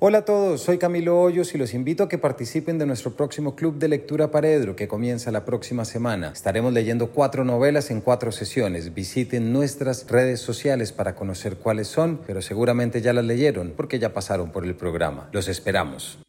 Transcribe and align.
Hola 0.00 0.18
a 0.18 0.24
todos, 0.24 0.62
soy 0.62 0.78
Camilo 0.78 1.20
Hoyos 1.20 1.56
y 1.56 1.58
los 1.58 1.74
invito 1.74 2.04
a 2.04 2.08
que 2.08 2.18
participen 2.18 2.78
de 2.78 2.86
nuestro 2.86 3.16
próximo 3.16 3.56
Club 3.56 3.80
de 3.80 3.88
Lectura 3.88 4.30
Paredro 4.30 4.76
que 4.76 4.86
comienza 4.86 5.32
la 5.32 5.44
próxima 5.44 5.84
semana. 5.84 6.30
Estaremos 6.32 6.72
leyendo 6.72 7.10
cuatro 7.10 7.44
novelas 7.44 7.90
en 7.90 8.00
cuatro 8.00 8.30
sesiones. 8.30 8.94
Visiten 8.94 9.52
nuestras 9.52 10.06
redes 10.08 10.38
sociales 10.38 10.92
para 10.92 11.16
conocer 11.16 11.56
cuáles 11.56 11.88
son, 11.88 12.20
pero 12.24 12.42
seguramente 12.42 13.00
ya 13.00 13.12
las 13.12 13.24
leyeron 13.24 13.72
porque 13.76 13.98
ya 13.98 14.14
pasaron 14.14 14.52
por 14.52 14.64
el 14.64 14.76
programa. 14.76 15.30
Los 15.32 15.48
esperamos. 15.48 16.20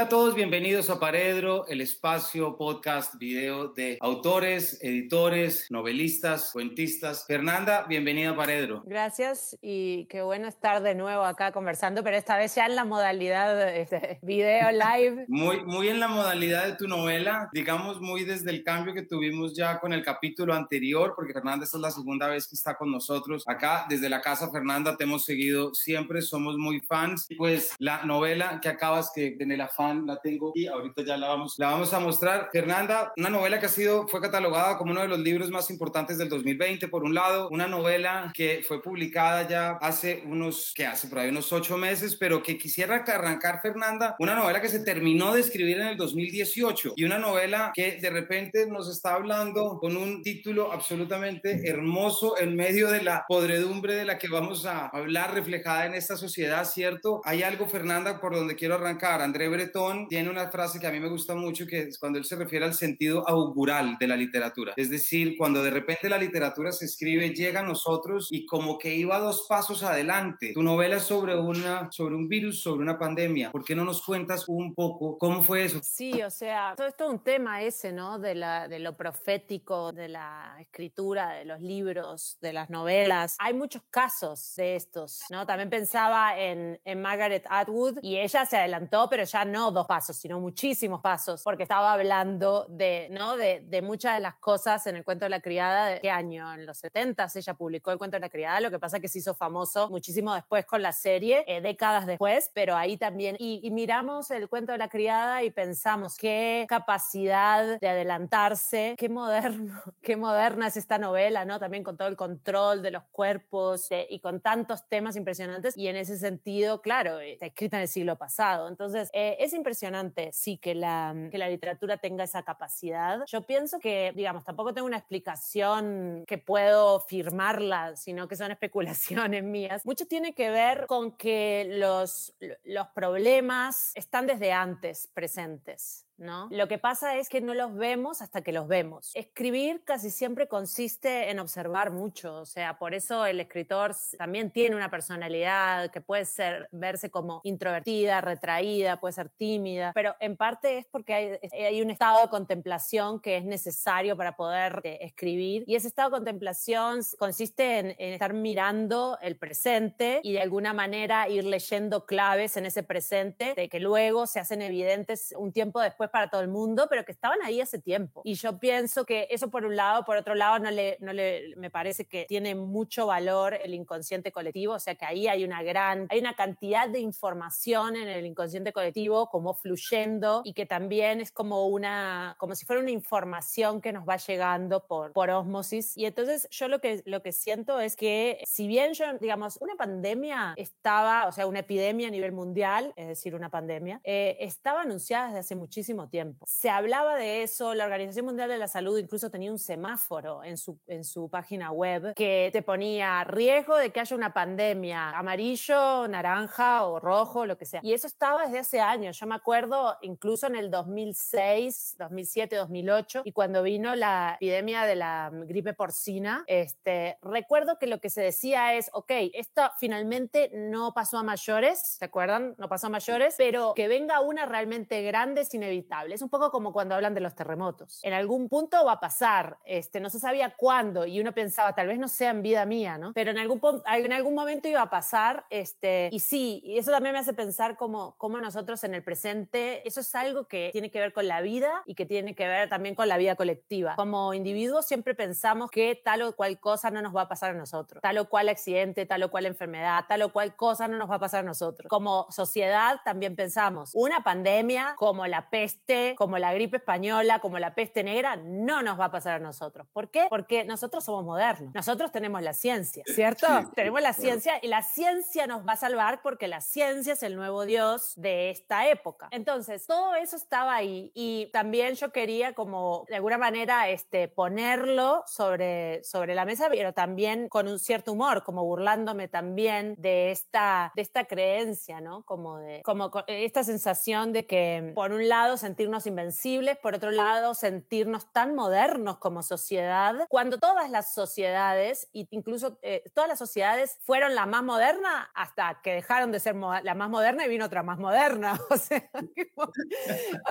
Hola 0.00 0.06
a 0.06 0.08
todos, 0.08 0.34
bienvenidos 0.34 0.88
a 0.88 0.98
Paredro, 0.98 1.66
el 1.66 1.82
espacio, 1.82 2.56
podcast, 2.56 3.16
video 3.18 3.68
de 3.68 3.98
autores, 4.00 4.78
editores, 4.80 5.66
novelistas, 5.68 6.52
cuentistas. 6.54 7.26
Fernanda, 7.26 7.84
bienvenida 7.86 8.30
a 8.30 8.34
Paredro. 8.34 8.82
Gracias 8.86 9.58
y 9.60 10.06
qué 10.06 10.22
bueno 10.22 10.48
estar 10.48 10.82
de 10.82 10.94
nuevo 10.94 11.22
acá 11.22 11.52
conversando, 11.52 12.02
pero 12.02 12.16
esta 12.16 12.38
vez 12.38 12.54
ya 12.54 12.64
en 12.64 12.76
la 12.76 12.86
modalidad 12.86 13.76
este, 13.76 14.18
video 14.22 14.70
live. 14.72 15.26
Muy, 15.28 15.62
muy 15.66 15.88
en 15.88 16.00
la 16.00 16.08
modalidad 16.08 16.66
de 16.66 16.76
tu 16.76 16.88
novela, 16.88 17.50
digamos 17.52 18.00
muy 18.00 18.24
desde 18.24 18.50
el 18.52 18.64
cambio 18.64 18.94
que 18.94 19.02
tuvimos 19.02 19.54
ya 19.54 19.80
con 19.80 19.92
el 19.92 20.02
capítulo 20.02 20.54
anterior, 20.54 21.12
porque 21.14 21.34
Fernanda 21.34 21.66
esta 21.66 21.76
es 21.76 21.82
la 21.82 21.90
segunda 21.90 22.26
vez 22.26 22.48
que 22.48 22.56
está 22.56 22.74
con 22.74 22.90
nosotros 22.90 23.44
acá. 23.46 23.84
Desde 23.86 24.08
la 24.08 24.22
casa, 24.22 24.50
Fernanda, 24.50 24.96
te 24.96 25.04
hemos 25.04 25.26
seguido 25.26 25.74
siempre, 25.74 26.22
somos 26.22 26.56
muy 26.56 26.80
fans. 26.80 27.28
Pues 27.36 27.74
la 27.78 28.02
novela 28.06 28.60
que 28.62 28.70
acabas, 28.70 29.12
que 29.14 29.36
en 29.38 29.52
el 29.52 29.60
la 29.94 30.20
tengo 30.20 30.52
y 30.54 30.66
ahorita 30.66 31.02
ya 31.04 31.16
la 31.16 31.28
vamos, 31.28 31.54
la 31.58 31.70
vamos 31.70 31.92
a 31.92 32.00
mostrar. 32.00 32.48
Fernanda, 32.52 33.12
una 33.16 33.30
novela 33.30 33.58
que 33.58 33.66
ha 33.66 33.70
sido, 33.70 34.06
fue 34.08 34.20
catalogada 34.20 34.78
como 34.78 34.92
uno 34.92 35.02
de 35.02 35.08
los 35.08 35.18
libros 35.18 35.50
más 35.50 35.70
importantes 35.70 36.18
del 36.18 36.28
2020, 36.28 36.88
por 36.88 37.04
un 37.04 37.14
lado, 37.14 37.48
una 37.50 37.66
novela 37.66 38.32
que 38.34 38.62
fue 38.66 38.82
publicada 38.82 39.48
ya 39.48 39.72
hace 39.80 40.22
unos, 40.26 40.72
que 40.74 40.86
hace 40.86 41.08
por 41.08 41.18
ahí 41.18 41.28
unos 41.28 41.52
ocho 41.52 41.76
meses, 41.76 42.16
pero 42.16 42.42
que 42.42 42.58
quisiera 42.58 43.04
arrancar, 43.06 43.60
Fernanda, 43.62 44.16
una 44.18 44.34
novela 44.34 44.60
que 44.60 44.68
se 44.68 44.80
terminó 44.80 45.34
de 45.34 45.40
escribir 45.40 45.80
en 45.80 45.88
el 45.88 45.96
2018 45.96 46.94
y 46.96 47.04
una 47.04 47.18
novela 47.18 47.72
que 47.74 47.98
de 48.00 48.10
repente 48.10 48.66
nos 48.66 48.88
está 48.88 49.14
hablando 49.14 49.78
con 49.80 49.96
un 49.96 50.22
título 50.22 50.72
absolutamente 50.72 51.68
hermoso 51.68 52.38
en 52.38 52.56
medio 52.56 52.90
de 52.90 53.02
la 53.02 53.24
podredumbre 53.28 53.94
de 53.94 54.04
la 54.04 54.18
que 54.18 54.28
vamos 54.28 54.66
a 54.66 54.86
hablar 54.88 55.34
reflejada 55.34 55.86
en 55.86 55.94
esta 55.94 56.16
sociedad, 56.16 56.64
¿cierto? 56.64 57.20
Hay 57.24 57.42
algo, 57.42 57.66
Fernanda, 57.66 58.20
por 58.20 58.34
donde 58.34 58.56
quiero 58.56 58.74
arrancar. 58.74 59.20
André 59.22 59.48
Breton 59.48 59.79
tiene 60.08 60.30
una 60.30 60.50
frase 60.50 60.78
que 60.78 60.86
a 60.86 60.90
mí 60.90 61.00
me 61.00 61.08
gusta 61.08 61.34
mucho, 61.34 61.66
que 61.66 61.80
es 61.80 61.98
cuando 61.98 62.18
él 62.18 62.24
se 62.24 62.36
refiere 62.36 62.64
al 62.64 62.74
sentido 62.74 63.26
augural 63.28 63.96
de 63.98 64.06
la 64.06 64.16
literatura. 64.16 64.74
Es 64.76 64.90
decir, 64.90 65.36
cuando 65.36 65.62
de 65.62 65.70
repente 65.70 66.08
la 66.08 66.18
literatura 66.18 66.72
se 66.72 66.84
escribe, 66.84 67.30
llega 67.30 67.60
a 67.60 67.62
nosotros 67.62 68.28
y 68.30 68.46
como 68.46 68.78
que 68.78 68.94
iba 68.94 69.18
dos 69.18 69.46
pasos 69.48 69.82
adelante. 69.82 70.52
Tu 70.54 70.62
novela 70.62 70.96
es 70.96 71.04
sobre, 71.04 71.36
una, 71.36 71.90
sobre 71.90 72.14
un 72.14 72.28
virus, 72.28 72.62
sobre 72.62 72.82
una 72.82 72.98
pandemia. 72.98 73.50
¿Por 73.50 73.64
qué 73.64 73.74
no 73.74 73.84
nos 73.84 74.02
cuentas 74.02 74.44
un 74.48 74.74
poco 74.74 75.18
cómo 75.18 75.42
fue 75.42 75.64
eso? 75.64 75.80
Sí, 75.82 76.22
o 76.22 76.30
sea, 76.30 76.74
todo 76.76 76.86
esto 76.86 77.04
es 77.04 77.10
un 77.10 77.22
tema 77.22 77.62
ese, 77.62 77.92
¿no? 77.92 78.18
De, 78.18 78.34
la, 78.34 78.68
de 78.68 78.78
lo 78.78 78.96
profético, 78.96 79.92
de 79.92 80.08
la 80.08 80.56
escritura, 80.60 81.30
de 81.30 81.44
los 81.44 81.60
libros, 81.60 82.38
de 82.40 82.52
las 82.52 82.70
novelas. 82.70 83.36
Hay 83.38 83.54
muchos 83.54 83.82
casos 83.90 84.54
de 84.56 84.76
estos, 84.76 85.22
¿no? 85.30 85.46
También 85.46 85.70
pensaba 85.70 86.38
en, 86.38 86.80
en 86.84 87.02
Margaret 87.02 87.44
Atwood 87.48 87.98
y 88.02 88.18
ella 88.18 88.44
se 88.46 88.56
adelantó, 88.56 89.08
pero 89.08 89.24
ya 89.24 89.44
no 89.44 89.69
dos 89.72 89.86
pasos, 89.86 90.16
sino 90.16 90.40
muchísimos 90.40 91.00
pasos, 91.00 91.42
porque 91.42 91.62
estaba 91.62 91.92
hablando 91.92 92.66
de, 92.68 93.08
¿no? 93.10 93.36
de, 93.36 93.60
de 93.60 93.82
muchas 93.82 94.14
de 94.14 94.20
las 94.20 94.36
cosas 94.36 94.86
en 94.86 94.96
el 94.96 95.04
cuento 95.04 95.24
de 95.24 95.30
la 95.30 95.40
criada, 95.40 95.86
¿de 95.86 96.00
qué 96.00 96.10
año? 96.10 96.52
En 96.54 96.66
los 96.66 96.78
70 96.78 97.20
ella 97.34 97.54
publicó 97.54 97.90
el 97.90 97.98
cuento 97.98 98.16
de 98.16 98.20
la 98.20 98.28
criada, 98.28 98.60
lo 98.60 98.70
que 98.70 98.78
pasa 98.78 99.00
que 99.00 99.08
se 99.08 99.18
hizo 99.18 99.34
famoso 99.34 99.88
muchísimo 99.90 100.34
después 100.34 100.64
con 100.64 100.82
la 100.82 100.92
serie, 100.92 101.44
eh, 101.46 101.60
décadas 101.60 102.06
después, 102.06 102.50
pero 102.54 102.76
ahí 102.76 102.96
también, 102.96 103.36
y, 103.38 103.60
y 103.62 103.70
miramos 103.70 104.30
el 104.30 104.48
cuento 104.48 104.72
de 104.72 104.78
la 104.78 104.88
criada 104.88 105.42
y 105.42 105.50
pensamos 105.50 106.16
qué 106.16 106.66
capacidad 106.68 107.78
de 107.78 107.88
adelantarse, 107.88 108.94
qué 108.98 109.08
moderno, 109.08 109.80
qué 110.02 110.16
moderna 110.16 110.68
es 110.68 110.76
esta 110.76 110.98
novela, 110.98 111.44
¿no? 111.44 111.58
También 111.58 111.84
con 111.84 111.96
todo 111.96 112.08
el 112.08 112.16
control 112.16 112.82
de 112.82 112.90
los 112.90 113.04
cuerpos 113.10 113.88
y 114.08 114.20
con 114.20 114.40
tantos 114.40 114.88
temas 114.88 115.16
impresionantes 115.16 115.76
y 115.76 115.88
en 115.88 115.96
ese 115.96 116.16
sentido, 116.16 116.80
claro, 116.80 117.18
está 117.20 117.46
escrita 117.46 117.76
en 117.76 117.82
el 117.82 117.88
siglo 117.88 118.16
pasado. 118.16 118.68
Entonces, 118.68 119.10
eh, 119.12 119.36
es 119.40 119.49
impresionante, 119.52 120.30
sí, 120.32 120.58
que 120.58 120.74
la, 120.74 121.14
que 121.30 121.38
la 121.38 121.48
literatura 121.48 121.98
tenga 121.98 122.24
esa 122.24 122.42
capacidad. 122.42 123.24
Yo 123.26 123.42
pienso 123.42 123.78
que, 123.78 124.12
digamos, 124.14 124.44
tampoco 124.44 124.74
tengo 124.74 124.86
una 124.86 124.98
explicación 124.98 126.24
que 126.26 126.38
puedo 126.38 127.00
firmarla, 127.00 127.96
sino 127.96 128.28
que 128.28 128.36
son 128.36 128.50
especulaciones 128.52 129.44
mías. 129.44 129.84
Mucho 129.84 130.06
tiene 130.06 130.34
que 130.34 130.50
ver 130.50 130.86
con 130.86 131.12
que 131.16 131.66
los, 131.70 132.34
los 132.64 132.88
problemas 132.88 133.92
están 133.94 134.26
desde 134.26 134.52
antes 134.52 135.08
presentes. 135.12 136.06
¿No? 136.20 136.48
Lo 136.50 136.68
que 136.68 136.78
pasa 136.78 137.16
es 137.16 137.28
que 137.28 137.40
no 137.40 137.54
los 137.54 137.74
vemos 137.74 138.22
hasta 138.22 138.42
que 138.42 138.52
los 138.52 138.68
vemos. 138.68 139.10
Escribir 139.14 139.82
casi 139.84 140.10
siempre 140.10 140.48
consiste 140.48 141.30
en 141.30 141.38
observar 141.38 141.90
mucho, 141.90 142.36
o 142.40 142.46
sea, 142.46 142.78
por 142.78 142.94
eso 142.94 143.26
el 143.26 143.40
escritor 143.40 143.94
también 144.18 144.50
tiene 144.50 144.76
una 144.76 144.90
personalidad 144.90 145.90
que 145.90 146.00
puede 146.00 146.24
ser 146.24 146.68
verse 146.72 147.10
como 147.10 147.40
introvertida, 147.44 148.20
retraída, 148.20 149.00
puede 149.00 149.12
ser 149.12 149.30
tímida, 149.30 149.92
pero 149.94 150.14
en 150.20 150.36
parte 150.36 150.78
es 150.78 150.86
porque 150.86 151.14
hay, 151.14 151.38
hay 151.52 151.82
un 151.82 151.90
estado 151.90 152.22
de 152.22 152.28
contemplación 152.28 153.20
que 153.20 153.36
es 153.36 153.44
necesario 153.44 154.16
para 154.16 154.36
poder 154.36 154.80
eh, 154.84 154.98
escribir 155.00 155.64
y 155.66 155.74
ese 155.74 155.88
estado 155.88 156.10
de 156.10 156.16
contemplación 156.16 157.00
consiste 157.18 157.78
en, 157.78 157.86
en 157.98 158.12
estar 158.12 158.34
mirando 158.34 159.18
el 159.22 159.36
presente 159.36 160.20
y 160.22 160.34
de 160.34 160.42
alguna 160.42 160.72
manera 160.72 161.28
ir 161.28 161.44
leyendo 161.44 162.04
claves 162.04 162.56
en 162.56 162.66
ese 162.66 162.82
presente 162.82 163.54
de 163.54 163.68
que 163.68 163.80
luego 163.80 164.26
se 164.26 164.40
hacen 164.40 164.62
evidentes 164.62 165.34
un 165.36 165.52
tiempo 165.52 165.80
después 165.80 166.09
para 166.10 166.28
todo 166.28 166.40
el 166.40 166.48
mundo, 166.48 166.86
pero 166.88 167.04
que 167.04 167.12
estaban 167.12 167.40
ahí 167.42 167.60
hace 167.60 167.78
tiempo. 167.78 168.22
Y 168.24 168.34
yo 168.34 168.58
pienso 168.58 169.04
que 169.04 169.28
eso 169.30 169.50
por 169.50 169.64
un 169.64 169.76
lado, 169.76 170.04
por 170.04 170.16
otro 170.16 170.34
lado, 170.34 170.58
no 170.58 170.70
le, 170.70 170.96
no 171.00 171.12
le, 171.12 171.54
me 171.56 171.70
parece 171.70 172.06
que 172.06 172.26
tiene 172.28 172.54
mucho 172.54 173.06
valor 173.06 173.54
el 173.54 173.74
inconsciente 173.74 174.32
colectivo, 174.32 174.74
o 174.74 174.78
sea 174.78 174.94
que 174.94 175.04
ahí 175.04 175.28
hay 175.28 175.44
una 175.44 175.62
gran, 175.62 176.06
hay 176.10 176.20
una 176.20 176.34
cantidad 176.34 176.88
de 176.88 177.00
información 177.00 177.96
en 177.96 178.08
el 178.08 178.26
inconsciente 178.26 178.72
colectivo 178.72 179.28
como 179.28 179.54
fluyendo 179.54 180.42
y 180.44 180.54
que 180.54 180.66
también 180.66 181.20
es 181.20 181.32
como 181.32 181.66
una, 181.68 182.36
como 182.38 182.54
si 182.54 182.66
fuera 182.66 182.82
una 182.82 182.90
información 182.90 183.80
que 183.80 183.92
nos 183.92 184.08
va 184.08 184.16
llegando 184.16 184.86
por, 184.86 185.12
por 185.12 185.30
osmosis. 185.30 185.96
Y 185.96 186.06
entonces 186.06 186.48
yo 186.50 186.68
lo 186.68 186.80
que, 186.80 187.02
lo 187.06 187.22
que 187.22 187.32
siento 187.32 187.80
es 187.80 187.96
que 187.96 188.42
si 188.44 188.66
bien 188.66 188.92
yo, 188.94 189.04
digamos, 189.20 189.58
una 189.60 189.74
pandemia 189.76 190.54
estaba, 190.56 191.26
o 191.26 191.32
sea, 191.32 191.46
una 191.46 191.60
epidemia 191.60 192.08
a 192.08 192.10
nivel 192.10 192.32
mundial, 192.32 192.92
es 192.96 193.08
decir, 193.08 193.34
una 193.34 193.50
pandemia, 193.50 194.00
eh, 194.04 194.36
estaba 194.40 194.82
anunciada 194.82 195.26
desde 195.26 195.40
hace 195.40 195.54
muchísimo 195.54 195.99
tiempo. 196.08 196.46
Se 196.46 196.70
hablaba 196.70 197.16
de 197.16 197.42
eso, 197.42 197.74
la 197.74 197.84
Organización 197.84 198.26
Mundial 198.26 198.48
de 198.48 198.58
la 198.58 198.68
Salud 198.68 198.98
incluso 198.98 199.30
tenía 199.30 199.50
un 199.50 199.58
semáforo 199.58 200.44
en 200.44 200.56
su, 200.56 200.78
en 200.86 201.04
su 201.04 201.28
página 201.28 201.72
web 201.72 202.14
que 202.14 202.50
te 202.52 202.62
ponía 202.62 203.24
riesgo 203.24 203.76
de 203.76 203.90
que 203.90 204.00
haya 204.00 204.16
una 204.16 204.32
pandemia, 204.32 205.10
amarillo, 205.10 206.08
naranja 206.08 206.84
o 206.84 207.00
rojo, 207.00 207.46
lo 207.46 207.56
que 207.56 207.66
sea. 207.66 207.80
Y 207.82 207.92
eso 207.92 208.06
estaba 208.06 208.44
desde 208.44 208.58
hace 208.58 208.80
años. 208.80 209.18
Yo 209.18 209.26
me 209.26 209.34
acuerdo 209.34 209.96
incluso 210.02 210.46
en 210.46 210.56
el 210.56 210.70
2006, 210.70 211.96
2007, 211.98 212.56
2008, 212.56 213.22
y 213.24 213.32
cuando 213.32 213.62
vino 213.62 213.94
la 213.94 214.34
epidemia 214.36 214.84
de 214.84 214.96
la 214.96 215.30
gripe 215.32 215.74
porcina, 215.74 216.44
este, 216.46 217.18
recuerdo 217.22 217.78
que 217.78 217.86
lo 217.86 218.00
que 218.00 218.10
se 218.10 218.22
decía 218.22 218.74
es, 218.74 218.90
ok, 218.92 219.10
esto 219.34 219.62
finalmente 219.78 220.50
no 220.54 220.92
pasó 220.94 221.18
a 221.18 221.22
mayores, 221.22 221.96
¿se 221.98 222.04
acuerdan? 222.04 222.54
No 222.58 222.68
pasó 222.68 222.86
a 222.86 222.90
mayores, 222.90 223.34
pero 223.36 223.74
que 223.74 223.88
venga 223.88 224.20
una 224.20 224.46
realmente 224.46 225.02
grande 225.02 225.42
es 225.42 225.48
inevitable 225.80 226.14
es 226.14 226.22
un 226.22 226.28
poco 226.28 226.50
como 226.50 226.72
cuando 226.72 226.94
hablan 226.94 227.14
de 227.14 227.20
los 227.20 227.34
terremotos. 227.34 228.00
En 228.02 228.12
algún 228.12 228.48
punto 228.48 228.84
va 228.84 228.92
a 228.92 229.00
pasar, 229.00 229.58
este, 229.64 230.00
no 230.00 230.10
se 230.10 230.18
sabía 230.18 230.54
cuándo 230.56 231.06
y 231.06 231.20
uno 231.20 231.32
pensaba, 231.32 231.74
tal 231.74 231.88
vez 231.88 231.98
no 231.98 232.08
sea 232.08 232.30
en 232.30 232.42
vida 232.42 232.64
mía, 232.66 232.98
¿no? 232.98 233.12
Pero 233.14 233.30
en 233.30 233.38
algún, 233.38 233.60
en 233.86 234.12
algún 234.12 234.34
momento 234.34 234.68
iba 234.68 234.82
a 234.82 234.90
pasar, 234.90 235.44
este, 235.50 236.08
y 236.12 236.20
sí, 236.20 236.60
y 236.64 236.78
eso 236.78 236.90
también 236.90 237.12
me 237.12 237.18
hace 237.18 237.32
pensar 237.32 237.76
como, 237.76 238.16
como 238.16 238.40
nosotros 238.40 238.84
en 238.84 238.94
el 238.94 239.02
presente, 239.02 239.86
eso 239.86 240.00
es 240.00 240.14
algo 240.14 240.46
que 240.46 240.70
tiene 240.72 240.90
que 240.90 241.00
ver 241.00 241.12
con 241.12 241.28
la 241.28 241.40
vida 241.40 241.82
y 241.86 241.94
que 241.94 242.06
tiene 242.06 242.34
que 242.34 242.46
ver 242.46 242.68
también 242.68 242.94
con 242.94 243.08
la 243.08 243.16
vida 243.16 243.36
colectiva. 243.36 243.96
Como 243.96 244.34
individuos 244.34 244.86
siempre 244.86 245.14
pensamos 245.14 245.70
que 245.70 246.00
tal 246.02 246.22
o 246.22 246.36
cual 246.36 246.60
cosa 246.60 246.90
no 246.90 247.02
nos 247.02 247.14
va 247.14 247.22
a 247.22 247.28
pasar 247.28 247.50
a 247.50 247.54
nosotros, 247.54 248.02
tal 248.02 248.18
o 248.18 248.28
cual 248.28 248.48
accidente, 248.48 249.06
tal 249.06 249.22
o 249.22 249.30
cual 249.30 249.46
enfermedad, 249.46 250.04
tal 250.08 250.22
o 250.22 250.32
cual 250.32 250.56
cosa 250.56 250.88
no 250.88 250.98
nos 250.98 251.10
va 251.10 251.16
a 251.16 251.20
pasar 251.20 251.40
a 251.40 251.46
nosotros. 251.46 251.88
Como 251.88 252.26
sociedad 252.30 253.00
también 253.04 253.36
pensamos, 253.36 253.90
una 253.94 254.22
pandemia 254.22 254.94
como 254.96 255.26
la 255.26 255.50
peste, 255.50 255.69
peste, 255.70 256.14
como 256.16 256.38
la 256.38 256.52
gripe 256.52 256.78
española, 256.78 257.38
como 257.38 257.58
la 257.58 257.74
peste 257.74 258.02
negra, 258.02 258.36
no 258.36 258.82
nos 258.82 258.98
va 258.98 259.06
a 259.06 259.10
pasar 259.10 259.34
a 259.34 259.38
nosotros. 259.38 259.86
¿Por 259.92 260.10
qué? 260.10 260.26
Porque 260.28 260.64
nosotros 260.64 261.04
somos 261.04 261.24
modernos. 261.24 261.74
Nosotros 261.74 262.10
tenemos 262.10 262.42
la 262.42 262.52
ciencia, 262.52 263.04
¿cierto? 263.06 263.46
tenemos 263.74 264.00
la 264.00 264.12
ciencia 264.12 264.54
y 264.62 264.68
la 264.68 264.82
ciencia 264.82 265.46
nos 265.46 265.66
va 265.66 265.72
a 265.72 265.76
salvar 265.76 266.22
porque 266.22 266.48
la 266.48 266.60
ciencia 266.60 267.12
es 267.12 267.22
el 267.22 267.36
nuevo 267.36 267.64
Dios 267.64 268.14
de 268.16 268.50
esta 268.50 268.88
época. 268.88 269.28
Entonces, 269.30 269.86
todo 269.86 270.14
eso 270.14 270.36
estaba 270.36 270.74
ahí 270.74 271.12
y 271.14 271.50
también 271.52 271.94
yo 271.94 272.12
quería 272.12 272.54
como 272.54 273.04
de 273.08 273.16
alguna 273.16 273.38
manera 273.38 273.88
este, 273.88 274.28
ponerlo 274.28 275.22
sobre, 275.26 276.02
sobre 276.04 276.34
la 276.34 276.44
mesa, 276.44 276.68
pero 276.70 276.92
también 276.92 277.48
con 277.48 277.68
un 277.68 277.78
cierto 277.78 278.12
humor, 278.12 278.42
como 278.42 278.64
burlándome 278.64 279.28
también 279.28 279.94
de 279.98 280.30
esta, 280.30 280.92
de 280.94 281.02
esta 281.02 281.24
creencia, 281.24 282.00
¿no? 282.00 282.22
Como 282.24 282.58
de 282.58 282.82
como 282.82 283.10
esta 283.26 283.62
sensación 283.64 284.32
de 284.32 284.46
que 284.46 284.92
por 284.94 285.12
un 285.12 285.28
lado 285.28 285.56
sentirnos 285.60 286.06
invencibles, 286.06 286.78
por 286.78 286.94
otro 286.94 287.10
lado 287.10 287.54
sentirnos 287.54 288.32
tan 288.32 288.54
modernos 288.54 289.18
como 289.18 289.42
sociedad, 289.42 290.26
cuando 290.28 290.58
todas 290.58 290.90
las 290.90 291.14
sociedades, 291.14 292.08
incluso 292.12 292.78
eh, 292.82 293.04
todas 293.14 293.28
las 293.28 293.38
sociedades 293.38 293.98
fueron 294.00 294.34
la 294.34 294.46
más 294.46 294.62
moderna 294.62 295.30
hasta 295.34 295.80
que 295.82 295.92
dejaron 295.94 296.32
de 296.32 296.40
ser 296.40 296.56
la 296.56 296.94
más 296.94 297.10
moderna 297.10 297.44
y 297.44 297.48
vino 297.48 297.66
otra 297.66 297.82
más 297.82 297.98
moderna. 297.98 298.58
O 298.70 298.76
sea, 298.76 299.10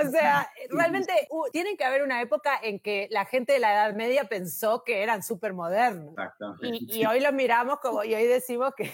o 0.06 0.12
sea 0.12 0.50
realmente 0.70 1.14
tiene 1.52 1.76
que 1.78 1.84
haber 1.84 2.04
una 2.04 2.22
época 2.22 2.60
en 2.62 2.80
que 2.80 3.08
la 3.10 3.26
gente 3.26 3.54
de 3.54 3.60
la 3.60 3.74
Edad 3.74 3.96
Media 3.96 4.26
pensó 4.26 4.84
que 4.84 5.02
eran 5.04 5.24
súper 5.24 5.54
modernos. 5.54 6.14
Y, 6.62 7.00
y, 7.00 7.06
hoy 7.06 7.20
lo 7.20 7.32
miramos 7.32 7.80
como, 7.80 8.04
y 8.04 8.14
hoy 8.14 8.26
decimos 8.26 8.74
que, 8.76 8.92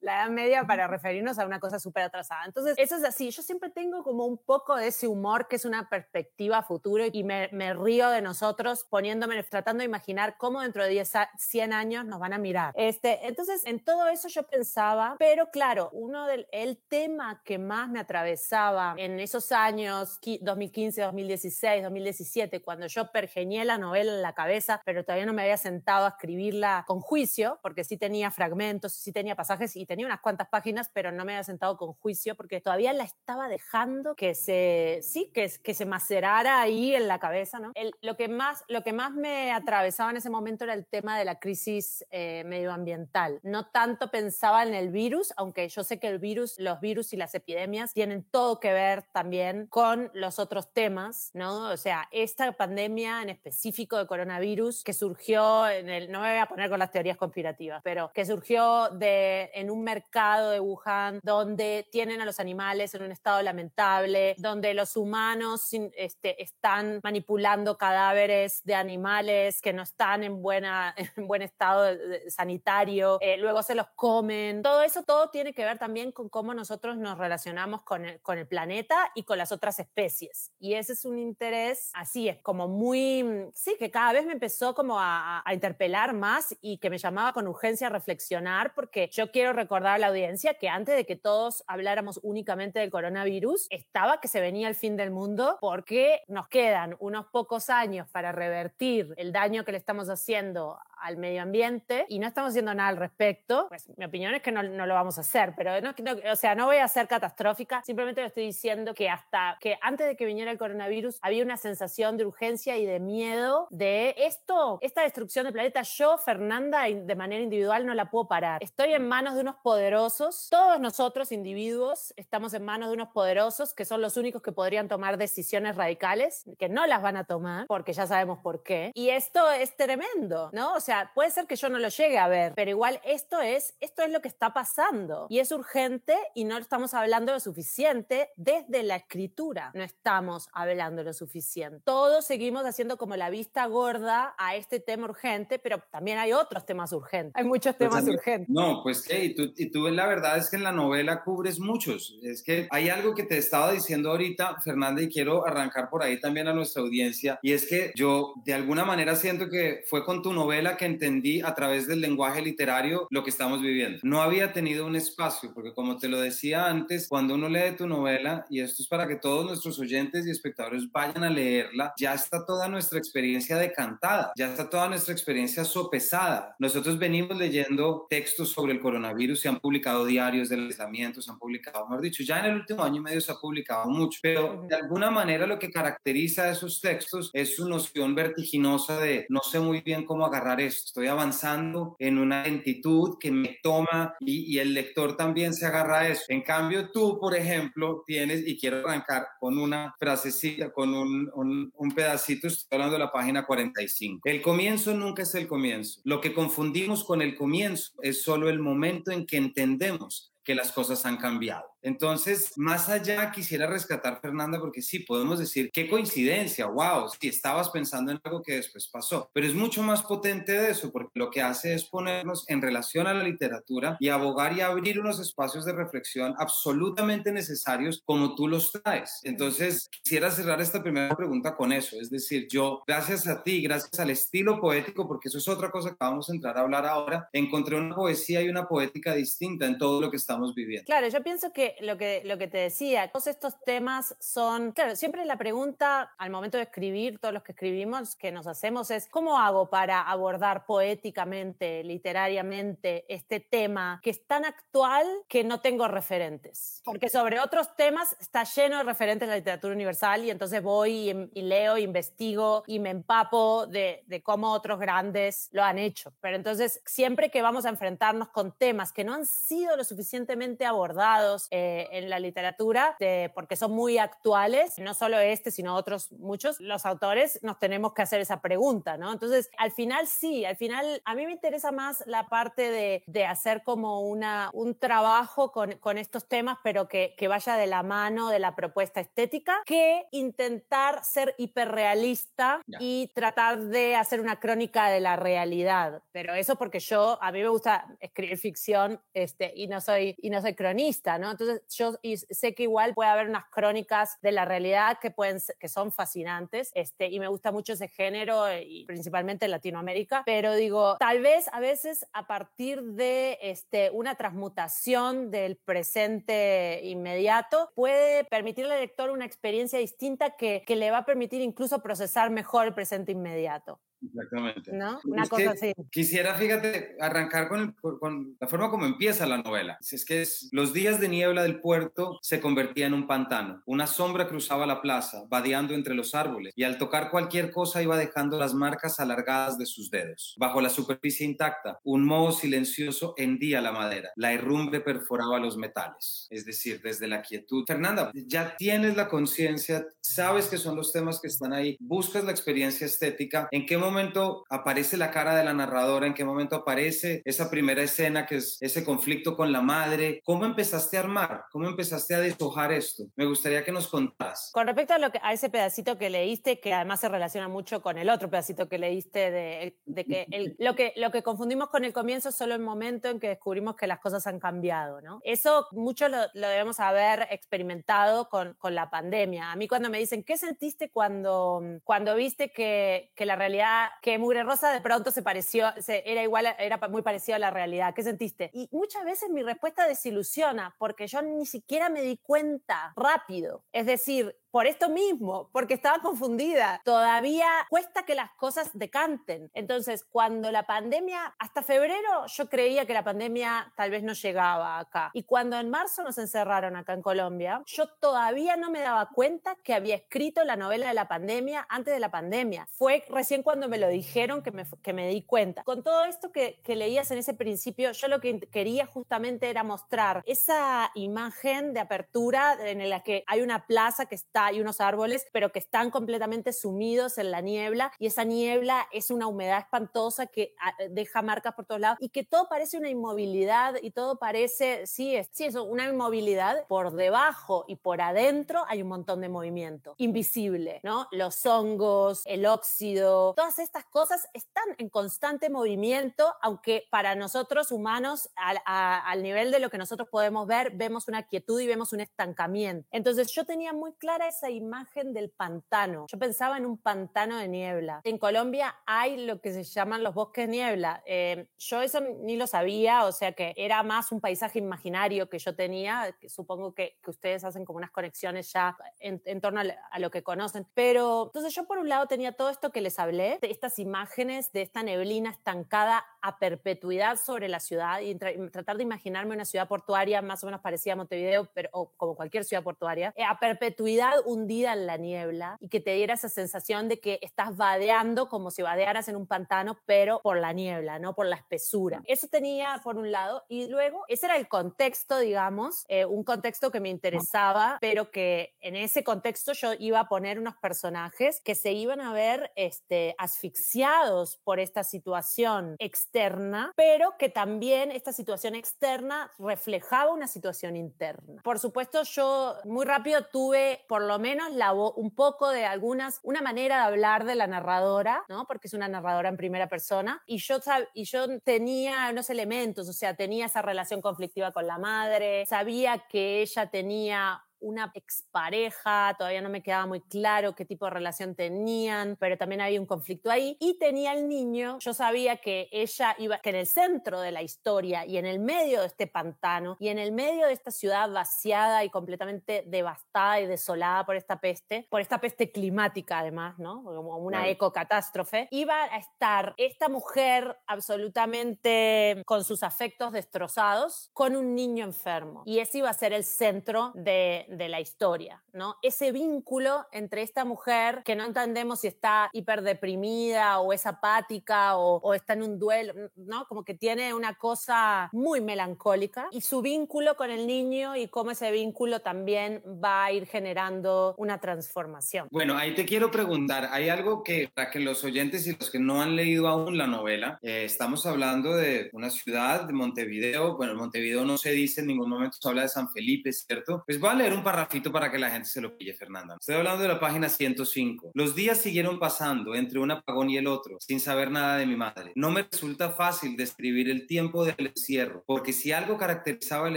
la 0.00 0.22
Edad 0.22 0.30
Media 0.30 0.66
para 0.66 0.86
referirnos 0.86 1.38
a 1.38 1.46
una 1.46 1.60
cosa 1.60 1.78
súper 1.78 2.04
atrasada. 2.04 2.44
Entonces, 2.44 2.74
eso 2.78 2.96
es 2.96 3.04
así. 3.04 3.30
Yo 3.30 3.42
siempre 3.42 3.70
tengo 3.70 4.02
como 4.02 4.26
un 4.26 4.38
poco 4.38 4.76
de 4.76 4.88
ese 4.88 5.08
humor 5.08 5.48
que 5.48 5.56
es 5.56 5.64
una 5.64 5.88
perspectiva 5.88 6.62
futuro 6.62 7.04
y 7.10 7.24
me, 7.24 7.48
me 7.52 7.74
río 7.74 8.08
de 8.10 8.22
nosotros 8.22 8.84
poniéndome, 8.84 9.42
tratando 9.44 9.80
de 9.80 9.86
imaginar 9.86 10.36
cómo 10.38 10.60
dentro 10.60 10.84
de 10.84 10.90
10, 10.90 11.12
100 11.36 11.72
años 11.72 12.04
nos 12.04 12.20
van 12.20 12.32
a 12.32 12.38
mirar. 12.38 12.72
Este, 12.76 13.26
entonces, 13.26 13.64
en 13.64 13.82
todo 13.84 14.08
eso 14.08 14.28
yo 14.28 14.44
pensaba, 14.44 15.16
pero 15.18 15.50
claro, 15.50 15.90
uno 15.92 16.26
del 16.26 16.46
el 16.52 16.78
tema 16.88 17.42
que 17.44 17.58
más 17.58 17.88
me 17.88 18.00
atravesaba 18.00 18.94
en 18.96 19.20
esos 19.20 19.52
años 19.52 20.18
2015, 20.40 21.02
2016, 21.02 21.82
2017, 21.82 22.62
cuando 22.62 22.86
yo 22.86 23.10
pergeñé 23.12 23.64
la 23.64 23.78
novela 23.78 24.12
en 24.12 24.22
la 24.22 24.34
cabeza, 24.34 24.82
pero 24.84 25.04
todavía 25.04 25.26
no 25.26 25.32
me 25.32 25.42
había 25.42 25.56
sentado 25.56 26.06
a 26.06 26.10
escribirla 26.10 26.84
con 26.86 27.00
juicio, 27.00 27.58
porque 27.62 27.84
sí 27.84 27.96
tenía 27.96 28.30
fragmentos, 28.30 28.92
sí 28.92 29.12
tenía 29.12 29.36
pasajes 29.36 29.76
y 29.78 29.86
tenía 29.86 30.06
unas 30.06 30.20
cuantas 30.20 30.48
páginas, 30.48 30.90
pero 30.92 31.12
no 31.12 31.24
me 31.24 31.32
había 31.32 31.44
sentado 31.44 31.76
con 31.76 31.92
juicio 31.94 32.34
porque 32.36 32.60
todavía 32.60 32.92
la 32.92 33.04
estaba 33.04 33.48
dejando 33.48 34.14
que 34.14 34.34
se, 34.34 35.00
sí, 35.02 35.30
que, 35.32 35.50
que 35.62 35.74
se 35.74 35.86
macerara 35.86 36.60
ahí 36.60 36.94
en 36.94 37.08
la 37.08 37.18
cabeza, 37.18 37.58
¿no? 37.58 37.72
lo, 38.00 38.16
que 38.16 38.28
más, 38.28 38.64
lo 38.68 38.82
que 38.82 38.92
más 38.92 39.12
me 39.12 39.52
atravesaba 39.52 40.10
en 40.10 40.16
ese 40.16 40.30
momento 40.30 40.64
era 40.64 40.74
el 40.74 40.86
tema 40.86 41.18
de 41.18 41.24
la 41.24 41.38
crisis 41.38 42.04
eh, 42.10 42.44
medioambiental. 42.44 43.40
No 43.42 43.66
tanto 43.66 44.10
pensaba 44.10 44.62
en 44.62 44.74
el 44.74 44.90
virus, 44.90 45.32
aunque 45.36 45.68
yo 45.68 45.84
sé 45.84 45.98
que 45.98 46.08
el 46.08 46.18
virus, 46.18 46.58
los 46.58 46.80
virus 46.80 47.12
y 47.12 47.16
las 47.16 47.34
epidemias 47.34 47.92
tienen 47.92 48.24
todo 48.24 48.60
que 48.60 48.72
ver 48.72 49.04
también 49.12 49.66
con 49.66 50.10
los 50.14 50.38
otros 50.38 50.72
temas, 50.72 51.30
¿no? 51.34 51.70
O 51.70 51.76
sea, 51.76 52.08
esta 52.10 52.50
pandemia 52.52 53.22
en 53.22 53.30
específico 53.30 53.96
de 53.98 54.06
coronavirus 54.06 54.82
que 54.84 54.92
surgió 54.92 55.68
en 55.68 55.88
el, 55.88 56.10
no 56.10 56.20
me 56.20 56.30
voy 56.30 56.38
a 56.38 56.46
poner 56.46 56.70
con 56.70 56.78
las 56.78 56.90
teorías 56.90 57.16
conspirativas, 57.16 57.80
pero 57.84 58.10
que 58.12 58.24
surgió 58.24 58.88
de, 58.90 59.50
en 59.58 59.70
un 59.70 59.82
mercado 59.82 60.50
de 60.50 60.60
Wuhan 60.60 61.20
donde 61.22 61.86
tienen 61.90 62.20
a 62.20 62.24
los 62.24 62.38
animales 62.38 62.94
en 62.94 63.02
un 63.02 63.10
estado 63.10 63.42
lamentable, 63.42 64.34
donde 64.38 64.72
los 64.72 64.96
humanos 64.96 65.68
este, 65.96 66.40
están 66.42 67.00
manipulando 67.02 67.76
cadáveres 67.76 68.62
de 68.64 68.74
animales 68.74 69.60
que 69.60 69.72
no 69.72 69.82
están 69.82 70.22
en, 70.22 70.42
buena, 70.42 70.94
en 71.16 71.26
buen 71.26 71.42
estado 71.42 71.96
sanitario, 72.28 73.18
eh, 73.20 73.36
luego 73.36 73.62
se 73.62 73.74
los 73.74 73.88
comen. 73.96 74.62
Todo 74.62 74.82
eso, 74.82 75.02
todo 75.02 75.30
tiene 75.30 75.52
que 75.52 75.64
ver 75.64 75.78
también 75.78 76.12
con 76.12 76.28
cómo 76.28 76.54
nosotros 76.54 76.96
nos 76.96 77.18
relacionamos 77.18 77.82
con 77.82 78.04
el, 78.04 78.20
con 78.20 78.38
el 78.38 78.46
planeta 78.46 79.10
y 79.14 79.24
con 79.24 79.38
las 79.38 79.50
otras 79.50 79.78
especies. 79.80 80.52
Y 80.60 80.74
ese 80.74 80.92
es 80.92 81.04
un 81.04 81.18
interés, 81.18 81.90
así 81.94 82.28
es, 82.28 82.38
como 82.38 82.68
muy, 82.68 83.48
sí, 83.54 83.74
que 83.78 83.90
cada 83.90 84.12
vez 84.12 84.24
me 84.24 84.32
empezó 84.32 84.74
como 84.74 85.00
a, 85.00 85.42
a 85.44 85.54
interpelar 85.54 86.14
más 86.14 86.56
y 86.60 86.78
que 86.78 86.90
me 86.90 86.98
llamaba 86.98 87.32
con 87.32 87.48
urgencia 87.48 87.88
a 87.88 87.90
reflexionar 87.90 88.74
porque 88.74 89.08
yo 89.12 89.30
quiero 89.30 89.47
recordar 89.52 89.94
a 89.94 89.98
la 89.98 90.06
audiencia 90.08 90.54
que 90.54 90.68
antes 90.68 90.96
de 90.96 91.04
que 91.04 91.16
todos 91.16 91.64
habláramos 91.66 92.20
únicamente 92.22 92.78
del 92.78 92.90
coronavirus, 92.90 93.66
estaba 93.70 94.20
que 94.20 94.28
se 94.28 94.40
venía 94.40 94.68
el 94.68 94.74
fin 94.74 94.96
del 94.96 95.10
mundo 95.10 95.58
porque 95.60 96.22
nos 96.28 96.48
quedan 96.48 96.96
unos 97.00 97.26
pocos 97.26 97.70
años 97.70 98.08
para 98.10 98.32
revertir 98.32 99.14
el 99.16 99.32
daño 99.32 99.64
que 99.64 99.72
le 99.72 99.78
estamos 99.78 100.08
haciendo 100.08 100.78
al 101.00 101.16
medio 101.16 101.42
ambiente 101.42 102.06
y 102.08 102.18
no 102.18 102.26
estamos 102.26 102.50
haciendo 102.50 102.74
nada 102.74 102.88
al 102.88 102.96
respecto, 102.96 103.66
pues 103.68 103.88
mi 103.96 104.04
opinión 104.04 104.34
es 104.34 104.42
que 104.42 104.52
no, 104.52 104.62
no 104.62 104.86
lo 104.86 104.94
vamos 104.94 105.18
a 105.18 105.22
hacer, 105.22 105.54
pero 105.56 105.80
no, 105.80 105.94
o 106.30 106.36
sea, 106.36 106.54
no 106.54 106.66
voy 106.66 106.78
a 106.78 106.88
ser 106.88 107.08
catastrófica, 107.08 107.82
simplemente 107.82 108.20
lo 108.20 108.26
estoy 108.26 108.44
diciendo 108.44 108.94
que 108.94 109.08
hasta 109.08 109.56
que 109.60 109.78
antes 109.80 110.06
de 110.06 110.16
que 110.16 110.24
viniera 110.24 110.50
el 110.50 110.58
coronavirus 110.58 111.18
había 111.22 111.44
una 111.44 111.56
sensación 111.56 112.16
de 112.16 112.26
urgencia 112.26 112.76
y 112.76 112.86
de 112.86 113.00
miedo 113.00 113.66
de 113.70 114.14
esto, 114.18 114.78
esta 114.80 115.02
destrucción 115.02 115.44
del 115.44 115.52
planeta, 115.52 115.82
yo, 115.82 116.18
Fernanda, 116.18 116.84
de 116.84 117.14
manera 117.14 117.42
individual 117.42 117.86
no 117.86 117.94
la 117.94 118.10
puedo 118.10 118.28
parar. 118.28 118.62
Estoy 118.62 118.92
en 118.92 119.06
manos 119.06 119.34
de 119.34 119.40
unos 119.42 119.56
poderosos, 119.56 120.48
todos 120.50 120.80
nosotros 120.80 121.32
individuos 121.32 122.12
estamos 122.16 122.54
en 122.54 122.64
manos 122.64 122.88
de 122.88 122.94
unos 122.94 123.08
poderosos 123.08 123.74
que 123.74 123.84
son 123.84 124.00
los 124.00 124.16
únicos 124.16 124.42
que 124.42 124.52
podrían 124.52 124.88
tomar 124.88 125.18
decisiones 125.18 125.76
radicales, 125.76 126.44
que 126.58 126.68
no 126.68 126.86
las 126.86 127.02
van 127.02 127.16
a 127.16 127.24
tomar, 127.24 127.66
porque 127.66 127.92
ya 127.92 128.06
sabemos 128.06 128.38
por 128.40 128.62
qué. 128.62 128.90
Y 128.94 129.10
esto 129.10 129.50
es 129.50 129.76
tremendo, 129.76 130.50
¿no? 130.52 130.74
O 130.74 130.80
sea, 130.80 130.87
puede 131.14 131.30
ser 131.30 131.46
que 131.46 131.56
yo 131.56 131.68
no 131.68 131.78
lo 131.78 131.88
llegue 131.88 132.18
a 132.18 132.28
ver, 132.28 132.52
pero 132.54 132.70
igual 132.70 133.00
esto 133.04 133.40
es, 133.40 133.74
esto 133.80 134.02
es 134.02 134.10
lo 134.10 134.20
que 134.20 134.28
está 134.28 134.52
pasando 134.52 135.26
y 135.28 135.38
es 135.38 135.52
urgente 135.52 136.16
y 136.34 136.44
no 136.44 136.56
estamos 136.58 136.94
hablando 136.94 137.32
lo 137.32 137.40
suficiente 137.40 138.30
desde 138.36 138.82
la 138.82 138.96
escritura. 138.96 139.70
No 139.74 139.82
estamos 139.82 140.48
hablando 140.52 141.02
lo 141.02 141.12
suficiente. 141.12 141.80
Todos 141.84 142.26
seguimos 142.26 142.64
haciendo 142.64 142.96
como 142.96 143.16
la 143.16 143.30
vista 143.30 143.66
gorda 143.66 144.34
a 144.38 144.56
este 144.56 144.80
tema 144.80 145.04
urgente, 145.04 145.58
pero 145.58 145.82
también 145.90 146.18
hay 146.18 146.32
otros 146.32 146.64
temas 146.64 146.92
urgentes. 146.92 147.32
Hay 147.34 147.44
muchos 147.44 147.76
pues 147.76 147.90
temas 147.90 148.06
urgentes. 148.06 148.48
No, 148.48 148.82
pues 148.82 149.02
que, 149.02 149.24
y 149.24 149.34
tú, 149.34 149.52
y 149.56 149.70
tú 149.70 149.88
la 149.88 150.06
verdad 150.06 150.38
es 150.38 150.50
que 150.50 150.56
en 150.56 150.64
la 150.64 150.72
novela 150.72 151.22
cubres 151.22 151.58
muchos. 151.58 152.18
Es 152.22 152.42
que 152.42 152.68
hay 152.70 152.88
algo 152.88 153.14
que 153.14 153.24
te 153.24 153.38
estaba 153.38 153.72
diciendo 153.72 154.10
ahorita, 154.10 154.60
Fernanda, 154.60 155.02
y 155.02 155.08
quiero 155.08 155.46
arrancar 155.46 155.90
por 155.90 156.02
ahí 156.02 156.20
también 156.20 156.48
a 156.48 156.52
nuestra 156.52 156.82
audiencia, 156.82 157.38
y 157.42 157.52
es 157.52 157.66
que 157.66 157.92
yo 157.94 158.34
de 158.44 158.54
alguna 158.54 158.84
manera 158.84 159.16
siento 159.16 159.48
que 159.48 159.82
fue 159.88 160.04
con 160.04 160.22
tu 160.22 160.32
novela 160.32 160.76
que 160.78 160.86
entendí 160.86 161.42
a 161.42 161.54
través 161.54 161.86
del 161.86 162.00
lenguaje 162.00 162.40
literario 162.40 163.06
lo 163.10 163.22
que 163.22 163.28
estamos 163.28 163.60
viviendo. 163.60 163.98
No 164.02 164.22
había 164.22 164.54
tenido 164.54 164.86
un 164.86 164.96
espacio, 164.96 165.52
porque 165.52 165.74
como 165.74 165.98
te 165.98 166.08
lo 166.08 166.18
decía 166.18 166.66
antes, 166.66 167.06
cuando 167.08 167.34
uno 167.34 167.50
lee 167.50 167.76
tu 167.76 167.86
novela, 167.86 168.46
y 168.48 168.60
esto 168.60 168.82
es 168.82 168.88
para 168.88 169.06
que 169.06 169.16
todos 169.16 169.44
nuestros 169.44 169.78
oyentes 169.78 170.26
y 170.26 170.30
espectadores 170.30 170.90
vayan 170.90 171.24
a 171.24 171.30
leerla, 171.30 171.92
ya 171.98 172.14
está 172.14 172.46
toda 172.46 172.68
nuestra 172.68 172.98
experiencia 172.98 173.58
decantada, 173.58 174.32
ya 174.36 174.46
está 174.46 174.70
toda 174.70 174.88
nuestra 174.88 175.12
experiencia 175.12 175.64
sopesada. 175.64 176.56
Nosotros 176.58 176.98
venimos 176.98 177.36
leyendo 177.36 178.06
textos 178.08 178.50
sobre 178.50 178.72
el 178.72 178.80
coronavirus, 178.80 179.40
se 179.40 179.48
han 179.48 179.60
publicado 179.60 180.06
diarios 180.06 180.48
del 180.48 180.66
aislamiento, 180.66 181.20
se 181.20 181.30
han 181.30 181.38
publicado, 181.38 181.86
mejor 181.86 182.00
dicho, 182.00 182.22
ya 182.22 182.38
en 182.40 182.46
el 182.46 182.56
último 182.56 182.82
año 182.82 182.96
y 182.96 183.04
medio 183.04 183.20
se 183.20 183.32
ha 183.32 183.36
publicado 183.36 183.86
mucho, 183.90 184.20
pero 184.22 184.64
de 184.68 184.76
alguna 184.76 185.10
manera 185.10 185.46
lo 185.46 185.58
que 185.58 185.70
caracteriza 185.70 186.44
a 186.44 186.50
esos 186.50 186.80
textos 186.80 187.30
es 187.32 187.56
su 187.56 187.68
noción 187.68 188.14
vertiginosa 188.14 188.98
de 188.98 189.26
no 189.28 189.40
sé 189.42 189.60
muy 189.60 189.80
bien 189.80 190.04
cómo 190.04 190.24
agarrar 190.24 190.60
estoy 190.68 191.08
avanzando 191.08 191.96
en 191.98 192.18
una 192.18 192.44
lentitud 192.44 193.16
que 193.18 193.30
me 193.30 193.58
toma 193.62 194.14
y, 194.20 194.58
el 194.58 194.74
lector 194.74 195.16
también 195.16 195.54
se 195.54 195.66
agarra 195.66 196.00
a 196.00 196.08
eso. 196.08 196.24
En 196.28 196.42
cambio, 196.42 196.90
tú, 196.90 197.18
por 197.20 197.36
ejemplo, 197.36 198.02
tienes, 198.06 198.46
y 198.46 198.58
quiero 198.58 198.78
arrancar 198.78 199.26
con 199.38 199.58
una 199.58 199.94
frasecita, 199.98 200.72
con 200.72 200.94
un, 200.94 201.30
un, 201.34 201.72
un 201.74 201.90
pedacito, 201.92 202.48
estoy 202.48 202.76
hablando 202.76 202.94
de 202.94 203.04
la 203.04 203.12
página 203.12 203.46
45. 203.46 204.22
El 204.24 204.42
comienzo 204.42 204.94
nunca 204.94 205.22
es 205.22 205.34
el 205.34 205.46
comienzo. 205.46 206.00
Lo 206.04 206.20
que 206.20 206.34
confundimos 206.34 207.04
con 207.04 207.22
el 207.22 207.36
comienzo 207.36 207.92
es 208.02 208.22
solo 208.22 208.48
el 208.48 208.58
momento 208.58 209.10
en 209.10 209.26
que 209.26 209.36
entendemos 209.36 210.32
que 210.48 210.54
las 210.54 210.72
cosas 210.72 211.04
han 211.04 211.18
cambiado. 211.18 211.66
Entonces, 211.82 212.52
más 212.56 212.88
allá 212.88 213.30
quisiera 213.30 213.66
rescatar, 213.66 214.20
Fernanda, 214.20 214.58
porque 214.60 214.82
sí, 214.82 215.00
podemos 215.00 215.38
decir, 215.38 215.70
qué 215.72 215.88
coincidencia, 215.88 216.66
wow, 216.66 217.08
si 217.08 217.28
estabas 217.28 217.70
pensando 217.70 218.12
en 218.12 218.20
algo 218.22 218.42
que 218.42 218.56
después 218.56 218.88
pasó, 218.88 219.30
pero 219.32 219.46
es 219.46 219.54
mucho 219.54 219.82
más 219.82 220.02
potente 220.02 220.52
de 220.52 220.70
eso, 220.70 220.90
porque 220.90 221.10
lo 221.14 221.30
que 221.30 221.42
hace 221.42 221.74
es 221.74 221.84
ponernos 221.84 222.48
en 222.48 222.62
relación 222.62 223.06
a 223.06 223.14
la 223.14 223.22
literatura 223.22 223.96
y 224.00 224.08
abogar 224.08 224.52
y 224.52 224.60
abrir 224.60 225.00
unos 225.00 225.20
espacios 225.20 225.64
de 225.64 225.72
reflexión 225.72 226.34
absolutamente 226.38 227.32
necesarios 227.32 228.02
como 228.04 228.34
tú 228.34 228.48
los 228.48 228.72
traes. 228.72 229.20
Entonces, 229.24 229.88
quisiera 230.02 230.30
cerrar 230.30 230.60
esta 230.60 230.82
primera 230.82 231.16
pregunta 231.16 231.56
con 231.56 231.72
eso, 231.72 232.00
es 232.00 232.10
decir, 232.10 232.46
yo, 232.48 232.82
gracias 232.86 233.26
a 233.26 233.42
ti, 233.42 233.62
gracias 233.62 233.98
al 234.00 234.10
estilo 234.10 234.60
poético, 234.60 235.06
porque 235.06 235.28
eso 235.28 235.38
es 235.38 235.48
otra 235.48 235.70
cosa 235.70 235.90
que 235.90 235.96
vamos 236.00 236.28
a 236.28 236.34
entrar 236.34 236.56
a 236.56 236.62
hablar 236.62 236.86
ahora, 236.86 237.28
encontré 237.32 237.76
una 237.76 237.94
poesía 237.94 238.42
y 238.42 238.48
una 238.48 238.66
poética 238.66 239.14
distinta 239.14 239.66
en 239.66 239.78
todo 239.78 240.00
lo 240.00 240.10
que 240.10 240.16
estamos 240.16 240.54
viviendo. 240.54 240.86
Claro, 240.86 241.08
yo 241.08 241.22
pienso 241.22 241.52
que 241.52 241.74
lo 241.80 241.96
que, 241.96 242.22
lo 242.24 242.38
que 242.38 242.48
te 242.48 242.58
decía, 242.58 243.08
todos 243.08 243.26
estos 243.26 243.62
temas 243.64 244.16
son, 244.18 244.72
claro, 244.72 244.96
siempre 244.96 245.24
la 245.24 245.36
pregunta 245.36 246.14
al 246.18 246.30
momento 246.30 246.56
de 246.56 246.64
escribir, 246.64 247.18
todos 247.18 247.34
los 247.34 247.42
que 247.42 247.52
escribimos, 247.52 248.16
que 248.16 248.32
nos 248.32 248.46
hacemos 248.46 248.90
es, 248.90 249.08
¿cómo 249.08 249.38
hago 249.38 249.70
para 249.70 250.02
abordar 250.02 250.66
poéticamente, 250.66 251.84
literariamente, 251.84 253.04
este 253.08 253.40
tema 253.40 254.00
que 254.02 254.10
es 254.10 254.26
tan 254.26 254.44
actual 254.44 255.06
que 255.28 255.44
no 255.44 255.60
tengo 255.60 255.88
referentes? 255.88 256.82
Porque 256.84 257.08
sobre 257.08 257.40
otros 257.40 257.74
temas 257.76 258.16
está 258.20 258.44
lleno 258.44 258.78
de 258.78 258.84
referentes 258.84 259.26
en 259.26 259.30
la 259.30 259.36
literatura 259.36 259.74
universal 259.74 260.24
y 260.24 260.30
entonces 260.30 260.62
voy 260.62 261.30
y, 261.32 261.42
leo, 261.42 261.78
investigo 261.78 262.64
y 262.66 262.78
me 262.78 262.90
empapo 262.90 263.66
de, 263.66 264.04
de 264.06 264.22
cómo 264.22 264.52
otros 264.52 264.78
grandes 264.78 265.48
lo 265.52 265.62
han 265.62 265.78
hecho. 265.78 266.12
Pero 266.20 266.36
entonces, 266.36 266.80
siempre 266.84 267.30
que 267.30 267.42
vamos 267.42 267.64
a 267.64 267.68
enfrentarnos 267.68 268.28
con 268.28 268.52
temas 268.52 268.92
que 268.92 269.04
no 269.04 269.14
han 269.14 269.26
sido 269.26 269.76
lo 269.76 269.84
suficientemente 269.84 270.64
abordados 270.64 271.46
eh, 271.58 271.88
en 271.98 272.08
la 272.08 272.18
literatura, 272.20 272.96
porque 273.34 273.56
son 273.56 273.72
muy 273.72 273.98
actuales, 273.98 274.78
no 274.78 274.94
solo 274.94 275.18
este, 275.18 275.50
sino 275.50 275.74
otros 275.74 276.12
muchos, 276.12 276.60
los 276.60 276.86
autores 276.86 277.40
nos 277.42 277.58
tenemos 277.58 277.92
que 277.94 278.02
hacer 278.02 278.20
esa 278.20 278.40
pregunta, 278.40 278.96
¿no? 278.96 279.12
Entonces, 279.12 279.50
al 279.58 279.72
final 279.72 280.06
sí, 280.06 280.44
al 280.44 280.56
final 280.56 281.02
a 281.04 281.14
mí 281.14 281.26
me 281.26 281.32
interesa 281.32 281.72
más 281.72 282.04
la 282.06 282.28
parte 282.28 282.70
de, 282.70 283.02
de 283.06 283.24
hacer 283.24 283.62
como 283.62 284.02
una, 284.02 284.50
un 284.52 284.78
trabajo 284.78 285.50
con, 285.52 285.72
con 285.78 285.98
estos 285.98 286.28
temas, 286.28 286.58
pero 286.62 286.88
que, 286.88 287.14
que 287.16 287.28
vaya 287.28 287.56
de 287.56 287.66
la 287.66 287.82
mano 287.82 288.28
de 288.28 288.38
la 288.38 288.54
propuesta 288.54 289.00
estética, 289.00 289.62
que 289.66 290.04
intentar 290.12 291.04
ser 291.04 291.34
hiperrealista 291.38 292.60
y 292.78 293.10
tratar 293.14 293.60
de 293.60 293.96
hacer 293.96 294.20
una 294.20 294.38
crónica 294.38 294.88
de 294.90 295.00
la 295.00 295.16
realidad. 295.16 296.02
Pero 296.12 296.34
eso 296.34 296.56
porque 296.56 296.80
yo, 296.80 297.18
a 297.22 297.32
mí 297.32 297.42
me 297.42 297.48
gusta 297.48 297.86
escribir 298.00 298.38
ficción 298.38 299.00
este, 299.14 299.52
y, 299.54 299.66
no 299.66 299.80
soy, 299.80 300.14
y 300.18 300.30
no 300.30 300.40
soy 300.40 300.54
cronista, 300.54 301.18
¿no? 301.18 301.30
Entonces 301.30 301.47
yo 301.68 301.98
sé 302.30 302.54
que 302.54 302.64
igual 302.64 302.94
puede 302.94 303.10
haber 303.10 303.28
unas 303.28 303.44
crónicas 303.46 304.18
de 304.22 304.32
la 304.32 304.44
realidad 304.44 304.98
que, 305.00 305.10
pueden, 305.10 305.38
que 305.58 305.68
son 305.68 305.92
fascinantes 305.92 306.70
este, 306.74 307.08
y 307.08 307.20
me 307.20 307.28
gusta 307.28 307.52
mucho 307.52 307.72
ese 307.72 307.88
género 307.88 308.44
y 308.60 308.84
principalmente 308.86 309.46
en 309.46 309.50
Latinoamérica, 309.50 310.22
pero 310.24 310.54
digo, 310.54 310.96
tal 310.98 311.20
vez 311.20 311.48
a 311.52 311.60
veces 311.60 312.06
a 312.12 312.26
partir 312.26 312.82
de 312.82 313.38
este, 313.42 313.90
una 313.90 314.14
transmutación 314.14 315.30
del 315.30 315.56
presente 315.56 316.80
inmediato 316.84 317.70
puede 317.74 318.24
permitirle 318.24 318.74
al 318.74 318.80
lector 318.80 319.10
una 319.10 319.24
experiencia 319.24 319.78
distinta 319.78 320.36
que, 320.36 320.62
que 320.66 320.76
le 320.76 320.90
va 320.90 320.98
a 320.98 321.04
permitir 321.04 321.40
incluso 321.40 321.80
procesar 321.82 322.30
mejor 322.30 322.66
el 322.66 322.74
presente 322.74 323.12
inmediato. 323.12 323.80
Exactamente. 324.04 324.72
¿No? 324.72 325.00
Una 325.04 325.26
cosa 325.26 325.50
así. 325.50 325.72
Quisiera, 325.90 326.34
fíjate, 326.34 326.96
arrancar 327.00 327.48
con, 327.48 327.72
con, 327.72 328.36
la 328.40 328.46
forma 328.46 328.70
como 328.70 328.86
empieza 328.86 329.26
la 329.26 329.38
novela. 329.38 329.78
Es 329.90 330.04
que 330.04 330.22
es, 330.22 330.48
los 330.52 330.72
días 330.72 331.00
de 331.00 331.08
niebla 331.08 331.42
del 331.42 331.60
puerto 331.60 332.18
se 332.22 332.40
convertían 332.40 332.88
en 332.88 332.94
un 332.94 333.06
pantano. 333.06 333.62
Una 333.66 333.86
sombra 333.86 334.28
cruzaba 334.28 334.66
la 334.66 334.80
plaza, 334.80 335.24
vadeando 335.28 335.74
entre 335.74 335.94
los 335.94 336.14
árboles, 336.14 336.52
y 336.56 336.64
al 336.64 336.78
tocar 336.78 337.10
cualquier 337.10 337.50
cosa 337.50 337.82
iba 337.82 337.96
dejando 337.96 338.38
las 338.38 338.54
marcas 338.54 339.00
alargadas 339.00 339.58
de 339.58 339.66
sus 339.66 339.90
dedos. 339.90 340.34
Bajo 340.38 340.60
la 340.60 340.70
superficie 340.70 341.26
intacta, 341.26 341.80
un 341.82 342.04
moho 342.04 342.32
silencioso 342.32 343.14
hendía 343.16 343.60
la 343.60 343.72
madera. 343.72 344.10
La 344.16 344.32
herrumbre 344.32 344.80
perforaba 344.80 345.38
los 345.38 345.56
metales. 345.56 346.26
Es 346.30 346.44
decir, 346.44 346.80
desde 346.82 347.08
la 347.08 347.22
quietud. 347.22 347.64
Fernanda, 347.66 348.10
ya 348.14 348.56
tienes 348.56 348.96
la 348.96 349.08
conciencia, 349.08 349.86
sabes 350.00 350.46
que 350.46 350.58
son 350.58 350.76
los 350.76 350.92
temas 350.92 351.20
que 351.20 351.28
están 351.28 351.52
ahí, 351.52 351.76
buscas 351.80 352.24
la 352.24 352.30
experiencia 352.30 352.86
estética. 352.86 353.48
¿En 353.50 353.66
qué 353.66 353.76
momento 353.76 353.87
momento 353.88 354.44
aparece 354.48 354.96
la 354.96 355.10
cara 355.10 355.34
de 355.34 355.44
la 355.44 355.54
narradora? 355.54 356.06
¿En 356.06 356.14
qué 356.14 356.24
momento 356.24 356.56
aparece 356.56 357.22
esa 357.24 357.50
primera 357.50 357.82
escena 357.82 358.26
que 358.26 358.36
es 358.36 358.58
ese 358.60 358.84
conflicto 358.84 359.36
con 359.36 359.52
la 359.52 359.60
madre? 359.60 360.20
¿Cómo 360.24 360.44
empezaste 360.44 360.96
a 360.96 361.00
armar? 361.00 361.44
¿Cómo 361.50 361.66
empezaste 361.66 362.14
a 362.14 362.20
deshojar 362.20 362.72
esto? 362.72 363.04
Me 363.16 363.26
gustaría 363.26 363.64
que 363.64 363.72
nos 363.72 363.88
contaras. 363.88 364.50
Con 364.52 364.66
respecto 364.66 364.94
a, 364.94 364.98
lo 364.98 365.10
que, 365.10 365.20
a 365.22 365.32
ese 365.32 365.50
pedacito 365.50 365.98
que 365.98 366.10
leíste, 366.10 366.60
que 366.60 366.74
además 366.74 367.00
se 367.00 367.08
relaciona 367.08 367.48
mucho 367.48 367.82
con 367.82 367.98
el 367.98 368.10
otro 368.10 368.30
pedacito 368.30 368.68
que 368.68 368.78
leíste 368.78 369.30
de, 369.30 369.76
de 369.84 370.04
que 370.04 370.26
el, 370.30 370.56
lo 370.58 370.74
que 370.74 370.92
lo 370.96 371.10
que 371.10 371.22
confundimos 371.22 371.68
con 371.68 371.84
el 371.84 371.92
comienzo 371.92 372.28
es 372.30 372.36
solo 372.36 372.54
el 372.54 372.60
momento 372.60 373.08
en 373.08 373.20
que 373.20 373.28
descubrimos 373.28 373.76
que 373.76 373.86
las 373.86 374.00
cosas 374.00 374.26
han 374.26 374.38
cambiado, 374.38 375.00
¿no? 375.00 375.20
Eso 375.24 375.66
mucho 375.72 376.08
lo, 376.08 376.18
lo 376.34 376.48
debemos 376.48 376.80
haber 376.80 377.26
experimentado 377.30 378.28
con, 378.28 378.54
con, 378.54 378.74
la 378.74 378.90
pandemia. 378.90 379.50
A 379.50 379.56
mí 379.56 379.66
cuando 379.66 379.88
me 379.90 379.98
dicen, 379.98 380.22
¿qué 380.22 380.36
sentiste 380.36 380.90
cuando, 380.90 381.62
cuando 381.84 382.14
viste 382.14 382.52
que, 382.52 383.12
que 383.14 383.26
la 383.26 383.36
realidad 383.36 383.77
que 384.02 384.18
Mugre 384.18 384.42
Rosa 384.42 384.72
de 384.72 384.80
pronto 384.80 385.10
se 385.10 385.22
pareció, 385.22 385.72
era 385.86 386.22
igual, 386.22 386.46
era 386.58 386.78
muy 386.88 387.02
parecido 387.02 387.36
a 387.36 387.38
la 387.38 387.50
realidad. 387.50 387.94
¿Qué 387.94 388.02
sentiste? 388.02 388.50
Y 388.52 388.68
muchas 388.72 389.04
veces 389.04 389.30
mi 389.30 389.42
respuesta 389.42 389.86
desilusiona 389.86 390.74
porque 390.78 391.06
yo 391.06 391.22
ni 391.22 391.46
siquiera 391.46 391.88
me 391.88 392.02
di 392.02 392.16
cuenta 392.18 392.92
rápido. 392.96 393.64
Es 393.72 393.86
decir, 393.86 394.36
por 394.50 394.66
esto 394.66 394.88
mismo, 394.88 395.50
porque 395.52 395.74
estaba 395.74 396.00
confundida. 396.00 396.80
Todavía 396.84 397.48
cuesta 397.68 398.04
que 398.04 398.14
las 398.14 398.30
cosas 398.32 398.70
decanten. 398.72 399.50
Entonces, 399.54 400.04
cuando 400.04 400.50
la 400.50 400.64
pandemia, 400.64 401.34
hasta 401.38 401.62
febrero 401.62 402.26
yo 402.26 402.48
creía 402.48 402.86
que 402.86 402.94
la 402.94 403.04
pandemia 403.04 403.72
tal 403.76 403.90
vez 403.90 404.02
no 404.02 404.12
llegaba 404.12 404.78
acá. 404.78 405.10
Y 405.12 405.24
cuando 405.24 405.58
en 405.58 405.70
marzo 405.70 406.02
nos 406.02 406.18
encerraron 406.18 406.76
acá 406.76 406.94
en 406.94 407.02
Colombia, 407.02 407.62
yo 407.66 407.88
todavía 407.88 408.56
no 408.56 408.70
me 408.70 408.80
daba 408.80 409.08
cuenta 409.10 409.56
que 409.62 409.74
había 409.74 409.96
escrito 409.96 410.44
la 410.44 410.56
novela 410.56 410.88
de 410.88 410.94
la 410.94 411.08
pandemia 411.08 411.66
antes 411.68 411.92
de 411.92 412.00
la 412.00 412.10
pandemia. 412.10 412.66
Fue 412.70 413.04
recién 413.08 413.42
cuando 413.42 413.68
me 413.68 413.78
lo 413.78 413.88
dijeron 413.88 414.42
que 414.42 414.50
me, 414.50 414.64
que 414.82 414.92
me 414.92 415.08
di 415.08 415.22
cuenta. 415.22 415.62
Con 415.64 415.82
todo 415.82 416.04
esto 416.04 416.32
que, 416.32 416.60
que 416.62 416.76
leías 416.76 417.10
en 417.10 417.18
ese 417.18 417.34
principio, 417.34 417.92
yo 417.92 418.08
lo 418.08 418.20
que 418.20 418.40
quería 418.40 418.86
justamente 418.86 419.50
era 419.50 419.62
mostrar 419.62 420.22
esa 420.26 420.90
imagen 420.94 421.74
de 421.74 421.80
apertura 421.80 422.56
en 422.60 422.88
la 422.88 423.02
que 423.02 423.24
hay 423.26 423.40
una 423.40 423.66
plaza 423.66 424.06
que 424.06 424.14
está 424.14 424.37
hay 424.46 424.60
unos 424.60 424.80
árboles, 424.80 425.26
pero 425.32 425.52
que 425.52 425.58
están 425.58 425.90
completamente 425.90 426.52
sumidos 426.52 427.18
en 427.18 427.30
la 427.30 427.40
niebla 427.40 427.92
y 427.98 428.06
esa 428.06 428.24
niebla 428.24 428.88
es 428.92 429.10
una 429.10 429.26
humedad 429.26 429.58
espantosa 429.58 430.26
que 430.26 430.54
ah, 430.60 430.72
deja 430.90 431.22
marcas 431.22 431.54
por 431.54 431.66
todos 431.66 431.80
lados 431.80 431.98
y 432.00 432.10
que 432.10 432.24
todo 432.24 432.48
parece 432.48 432.78
una 432.78 432.88
inmovilidad 432.88 433.76
y 433.82 433.90
todo 433.90 434.18
parece, 434.18 434.86
sí, 434.86 435.14
es, 435.14 435.28
sí, 435.32 435.44
eso, 435.46 435.64
una 435.64 435.88
inmovilidad. 435.88 436.66
Por 436.68 436.92
debajo 436.92 437.64
y 437.68 437.76
por 437.76 438.00
adentro 438.00 438.64
hay 438.68 438.82
un 438.82 438.88
montón 438.88 439.20
de 439.20 439.28
movimiento 439.28 439.94
invisible, 439.98 440.80
¿no? 440.82 441.08
Los 441.10 441.44
hongos, 441.46 442.22
el 442.24 442.46
óxido, 442.46 443.34
todas 443.34 443.58
estas 443.58 443.84
cosas 443.86 444.28
están 444.32 444.64
en 444.78 444.88
constante 444.88 445.50
movimiento, 445.50 446.34
aunque 446.42 446.86
para 446.90 447.14
nosotros 447.14 447.72
humanos, 447.72 448.30
al, 448.36 448.58
al 448.64 449.22
nivel 449.22 449.50
de 449.50 449.58
lo 449.58 449.70
que 449.70 449.78
nosotros 449.78 450.08
podemos 450.10 450.46
ver, 450.46 450.72
vemos 450.74 451.08
una 451.08 451.24
quietud 451.24 451.60
y 451.60 451.66
vemos 451.66 451.92
un 451.92 452.00
estancamiento. 452.00 452.88
Entonces 452.90 453.32
yo 453.32 453.44
tenía 453.44 453.72
muy 453.72 453.92
clara 453.94 454.27
esa 454.28 454.50
imagen 454.50 455.12
del 455.12 455.30
pantano. 455.30 456.06
Yo 456.10 456.18
pensaba 456.18 456.56
en 456.56 456.66
un 456.66 456.78
pantano 456.78 457.38
de 457.38 457.48
niebla. 457.48 458.00
En 458.04 458.18
Colombia 458.18 458.76
hay 458.86 459.26
lo 459.26 459.40
que 459.40 459.52
se 459.52 459.64
llaman 459.64 460.02
los 460.02 460.14
bosques 460.14 460.48
niebla. 460.48 461.02
Eh, 461.06 461.48
yo 461.58 461.82
eso 461.82 462.00
ni 462.00 462.36
lo 462.36 462.46
sabía, 462.46 463.04
o 463.04 463.12
sea 463.12 463.32
que 463.32 463.54
era 463.56 463.82
más 463.82 464.12
un 464.12 464.20
paisaje 464.20 464.58
imaginario 464.58 465.28
que 465.28 465.38
yo 465.38 465.54
tenía, 465.54 466.14
que 466.20 466.28
supongo 466.28 466.74
que, 466.74 466.98
que, 467.02 467.10
ustedes 467.10 467.44
hacen 467.44 467.64
como 467.64 467.78
unas 467.78 467.90
conexiones 467.90 468.52
ya 468.52 468.76
en, 469.00 469.20
en 469.24 469.40
torno 469.40 469.60
a, 469.60 469.64
a, 469.90 469.98
lo 469.98 470.10
que 470.10 470.22
conocen. 470.22 470.66
Pero 470.74 471.26
entonces 471.26 471.54
yo 471.54 471.66
por 471.66 471.78
un 471.78 471.88
lado 471.88 472.06
tenía 472.06 472.32
todo 472.32 472.50
esto 472.50 472.70
que 472.70 472.80
les 472.80 472.98
hablé, 472.98 473.38
de 473.40 473.50
estas 473.50 473.78
imágenes 473.78 474.52
de 474.52 474.62
esta 474.62 474.82
neblina 474.82 475.30
estancada 475.30 476.04
a 476.20 476.38
perpetuidad 476.38 477.16
sobre 477.16 477.48
la 477.48 477.60
ciudad 477.60 478.00
y, 478.00 478.14
tra 478.14 478.30
tratar 478.50 478.76
de 478.76 478.82
imaginarme 478.82 479.34
una 479.34 479.44
ciudad 479.44 479.68
portuaria 479.68 480.22
más 480.22 480.42
o 480.42 480.46
menos 480.46 480.60
parecida 480.60 480.94
a 480.94 480.96
Montevideo, 480.96 481.48
pero 481.54 481.68
o 481.72 481.90
como 481.96 482.14
cualquier 482.14 482.44
ciudad 482.44 482.62
portuaria, 482.62 483.12
eh, 483.16 483.24
a 483.24 483.38
perpetuidad 483.38 484.12
hundida 484.24 484.72
en 484.72 484.86
la 484.86 484.96
niebla 484.96 485.56
y 485.60 485.68
que 485.68 485.80
te 485.80 485.92
diera 485.94 486.14
esa 486.14 486.28
sensación 486.28 486.88
de 486.88 487.00
que 487.00 487.18
estás 487.22 487.56
vadeando 487.56 488.28
como 488.28 488.50
si 488.50 488.62
vadearas 488.62 489.08
en 489.08 489.16
un 489.16 489.26
pantano, 489.26 489.78
pero 489.86 490.20
por 490.22 490.38
la 490.38 490.52
niebla, 490.52 490.98
no 490.98 491.14
por 491.14 491.26
la 491.26 491.36
espesura. 491.36 492.02
Eso 492.04 492.28
tenía 492.28 492.80
por 492.82 492.96
un 492.96 493.10
lado 493.12 493.44
y 493.48 493.68
luego 493.68 494.04
ese 494.08 494.26
era 494.26 494.36
el 494.36 494.48
contexto, 494.48 495.18
digamos, 495.18 495.84
eh, 495.88 496.04
un 496.04 496.24
contexto 496.24 496.70
que 496.70 496.80
me 496.80 496.88
interesaba, 496.88 497.78
pero 497.80 498.10
que 498.10 498.54
en 498.60 498.76
ese 498.76 499.04
contexto 499.04 499.52
yo 499.52 499.72
iba 499.78 500.00
a 500.00 500.08
poner 500.08 500.38
unos 500.38 500.56
personajes 500.56 501.40
que 501.40 501.54
se 501.54 501.72
iban 501.72 502.00
a 502.00 502.12
ver 502.12 502.52
este, 502.56 503.14
asfixiados 503.18 504.38
por 504.44 504.60
esta 504.60 504.84
situación 504.84 505.76
externa, 505.78 506.72
pero 506.76 507.16
que 507.18 507.28
también 507.28 507.90
esta 507.90 508.12
situación 508.12 508.54
externa 508.54 509.30
reflejaba 509.38 510.12
una 510.12 510.26
situación 510.26 510.76
interna. 510.76 511.42
Por 511.42 511.58
supuesto, 511.58 512.02
yo 512.02 512.56
muy 512.64 512.84
rápido 512.84 513.24
tuve 513.26 513.84
por 513.88 514.02
lo 514.08 514.18
menos 514.18 514.52
la 514.52 514.72
un 514.72 515.10
poco 515.14 515.50
de 515.50 515.64
algunas, 515.64 516.20
una 516.22 516.40
manera 516.40 516.76
de 516.76 516.82
hablar 516.82 517.24
de 517.24 517.34
la 517.34 517.46
narradora, 517.46 518.24
¿no? 518.28 518.46
Porque 518.46 518.68
es 518.68 518.74
una 518.74 518.88
narradora 518.88 519.28
en 519.28 519.36
primera 519.36 519.68
persona. 519.68 520.22
Y 520.26 520.38
yo, 520.38 520.58
y 520.94 521.04
yo 521.04 521.40
tenía 521.40 522.08
unos 522.10 522.30
elementos, 522.30 522.88
o 522.88 522.92
sea, 522.92 523.14
tenía 523.14 523.46
esa 523.46 523.62
relación 523.62 524.00
conflictiva 524.00 524.52
con 524.52 524.66
la 524.66 524.78
madre, 524.78 525.46
sabía 525.46 526.06
que 526.08 526.42
ella 526.42 526.70
tenía 526.70 527.44
una 527.60 527.90
expareja, 527.94 529.14
todavía 529.18 529.42
no 529.42 529.48
me 529.48 529.62
quedaba 529.62 529.86
muy 529.86 530.00
claro 530.00 530.54
qué 530.54 530.64
tipo 530.64 530.84
de 530.86 530.92
relación 530.92 531.34
tenían, 531.34 532.16
pero 532.18 532.36
también 532.36 532.60
había 532.60 532.80
un 532.80 532.86
conflicto 532.86 533.30
ahí. 533.30 533.56
Y 533.60 533.78
tenía 533.78 534.12
el 534.12 534.28
niño, 534.28 534.78
yo 534.80 534.94
sabía 534.94 535.36
que 535.36 535.68
ella 535.72 536.14
iba, 536.18 536.38
que 536.38 536.50
en 536.50 536.56
el 536.56 536.66
centro 536.66 537.20
de 537.20 537.32
la 537.32 537.42
historia 537.42 538.06
y 538.06 538.18
en 538.18 538.26
el 538.26 538.38
medio 538.38 538.80
de 538.80 538.86
este 538.86 539.06
pantano 539.06 539.76
y 539.78 539.88
en 539.88 539.98
el 539.98 540.12
medio 540.12 540.46
de 540.46 540.52
esta 540.52 540.70
ciudad 540.70 541.10
vaciada 541.10 541.84
y 541.84 541.90
completamente 541.90 542.64
devastada 542.66 543.40
y 543.40 543.46
desolada 543.46 544.04
por 544.04 544.16
esta 544.16 544.40
peste, 544.40 544.86
por 544.90 545.00
esta 545.00 545.20
peste 545.20 545.50
climática 545.50 546.18
además, 546.18 546.58
¿no? 546.58 546.82
Como 546.84 547.16
una 547.18 547.48
ecocatástrofe, 547.48 548.48
iba 548.50 548.84
a 548.84 548.98
estar 548.98 549.54
esta 549.56 549.88
mujer 549.88 550.56
absolutamente 550.66 552.22
con 552.26 552.44
sus 552.44 552.62
afectos 552.62 553.12
destrozados, 553.12 554.10
con 554.12 554.36
un 554.36 554.54
niño 554.54 554.84
enfermo. 554.84 555.42
Y 555.44 555.58
ese 555.58 555.78
iba 555.78 555.90
a 555.90 555.94
ser 555.94 556.12
el 556.12 556.24
centro 556.24 556.92
de, 556.94 557.46
de 557.48 557.68
la 557.68 557.80
historia, 557.80 558.42
¿no? 558.52 558.76
Ese 558.82 559.12
vínculo 559.12 559.86
entre 559.92 560.22
esta 560.22 560.44
mujer 560.44 561.02
que 561.04 561.16
no 561.16 561.24
entendemos 561.24 561.80
si 561.80 561.88
está 561.88 562.30
hiperdeprimida 562.32 563.60
o 563.60 563.72
es 563.72 563.86
apática 563.86 564.76
o, 564.76 565.14
está 565.14 565.32
en 565.32 565.42
un 565.42 565.58
duelo, 565.58 565.94
¿no? 566.16 566.46
Como 566.46 566.64
que 566.64 566.74
tiene 566.74 567.14
una 567.14 567.34
cosa 567.34 568.08
muy 568.12 568.40
melancólica 568.40 569.28
y 569.30 569.40
su 569.40 569.62
vínculo 569.62 570.16
con 570.16 570.30
el 570.30 570.46
niño 570.46 570.96
y 570.96 571.08
cómo 571.08 571.30
ese 571.30 571.50
vínculo 571.50 572.00
también 572.00 572.62
va 572.82 573.04
a 573.04 573.12
ir 573.12 573.26
generando 573.26 574.14
una 574.18 574.38
transformación. 574.38 575.28
Bueno, 575.30 575.56
ahí 575.56 575.74
te 575.74 575.84
quiero 575.84 576.10
preguntar, 576.10 576.68
hay 576.70 576.88
algo 576.88 577.22
que 577.22 577.48
para 577.52 577.70
que 577.70 577.80
los 577.80 578.04
oyentes 578.04 578.46
y 578.46 578.56
los 578.56 578.70
que 578.70 578.78
no 578.78 579.00
han 579.00 579.16
leído 579.16 579.48
aún 579.48 579.78
la 579.78 579.86
novela, 579.86 580.38
eh, 580.42 580.64
estamos 580.64 581.06
hablando 581.06 581.56
de 581.56 581.90
una 581.92 582.10
ciudad 582.10 582.64
de 582.64 582.72
Montevideo, 582.72 583.56
bueno, 583.56 583.74
Montevideo 583.74 584.24
no 584.24 584.36
se 584.36 584.50
dice 584.50 584.82
en 584.82 584.88
ningún 584.88 585.08
momento, 585.08 585.38
se 585.40 585.48
habla 585.48 585.62
de 585.62 585.68
San 585.68 585.90
Felipe, 585.90 586.32
¿cierto? 586.32 586.82
Pues 586.86 587.00
voy 587.00 587.10
a 587.10 587.14
leer 587.14 587.37
un 587.38 587.44
parrafito 587.44 587.92
para 587.92 588.10
que 588.10 588.18
la 588.18 588.30
gente 588.30 588.48
se 588.48 588.60
lo 588.60 588.76
pille, 588.76 588.94
Fernanda. 588.94 589.36
Estoy 589.38 589.54
hablando 589.54 589.82
de 589.82 589.88
la 589.88 590.00
página 590.00 590.28
105. 590.28 591.12
Los 591.14 591.36
días 591.36 591.58
siguieron 591.58 592.00
pasando 592.00 592.56
entre 592.56 592.80
un 592.80 592.90
apagón 592.90 593.30
y 593.30 593.36
el 593.36 593.46
otro, 593.46 593.76
sin 593.80 594.00
saber 594.00 594.32
nada 594.32 594.56
de 594.56 594.66
mi 594.66 594.74
madre. 594.74 595.12
No 595.14 595.30
me 595.30 595.44
resulta 595.44 595.90
fácil 595.90 596.36
describir 596.36 596.90
el 596.90 597.06
tiempo 597.06 597.44
del 597.44 597.68
encierro, 597.68 598.24
porque 598.26 598.52
si 598.52 598.72
algo 598.72 598.98
caracterizaba 598.98 599.68
el 599.68 599.76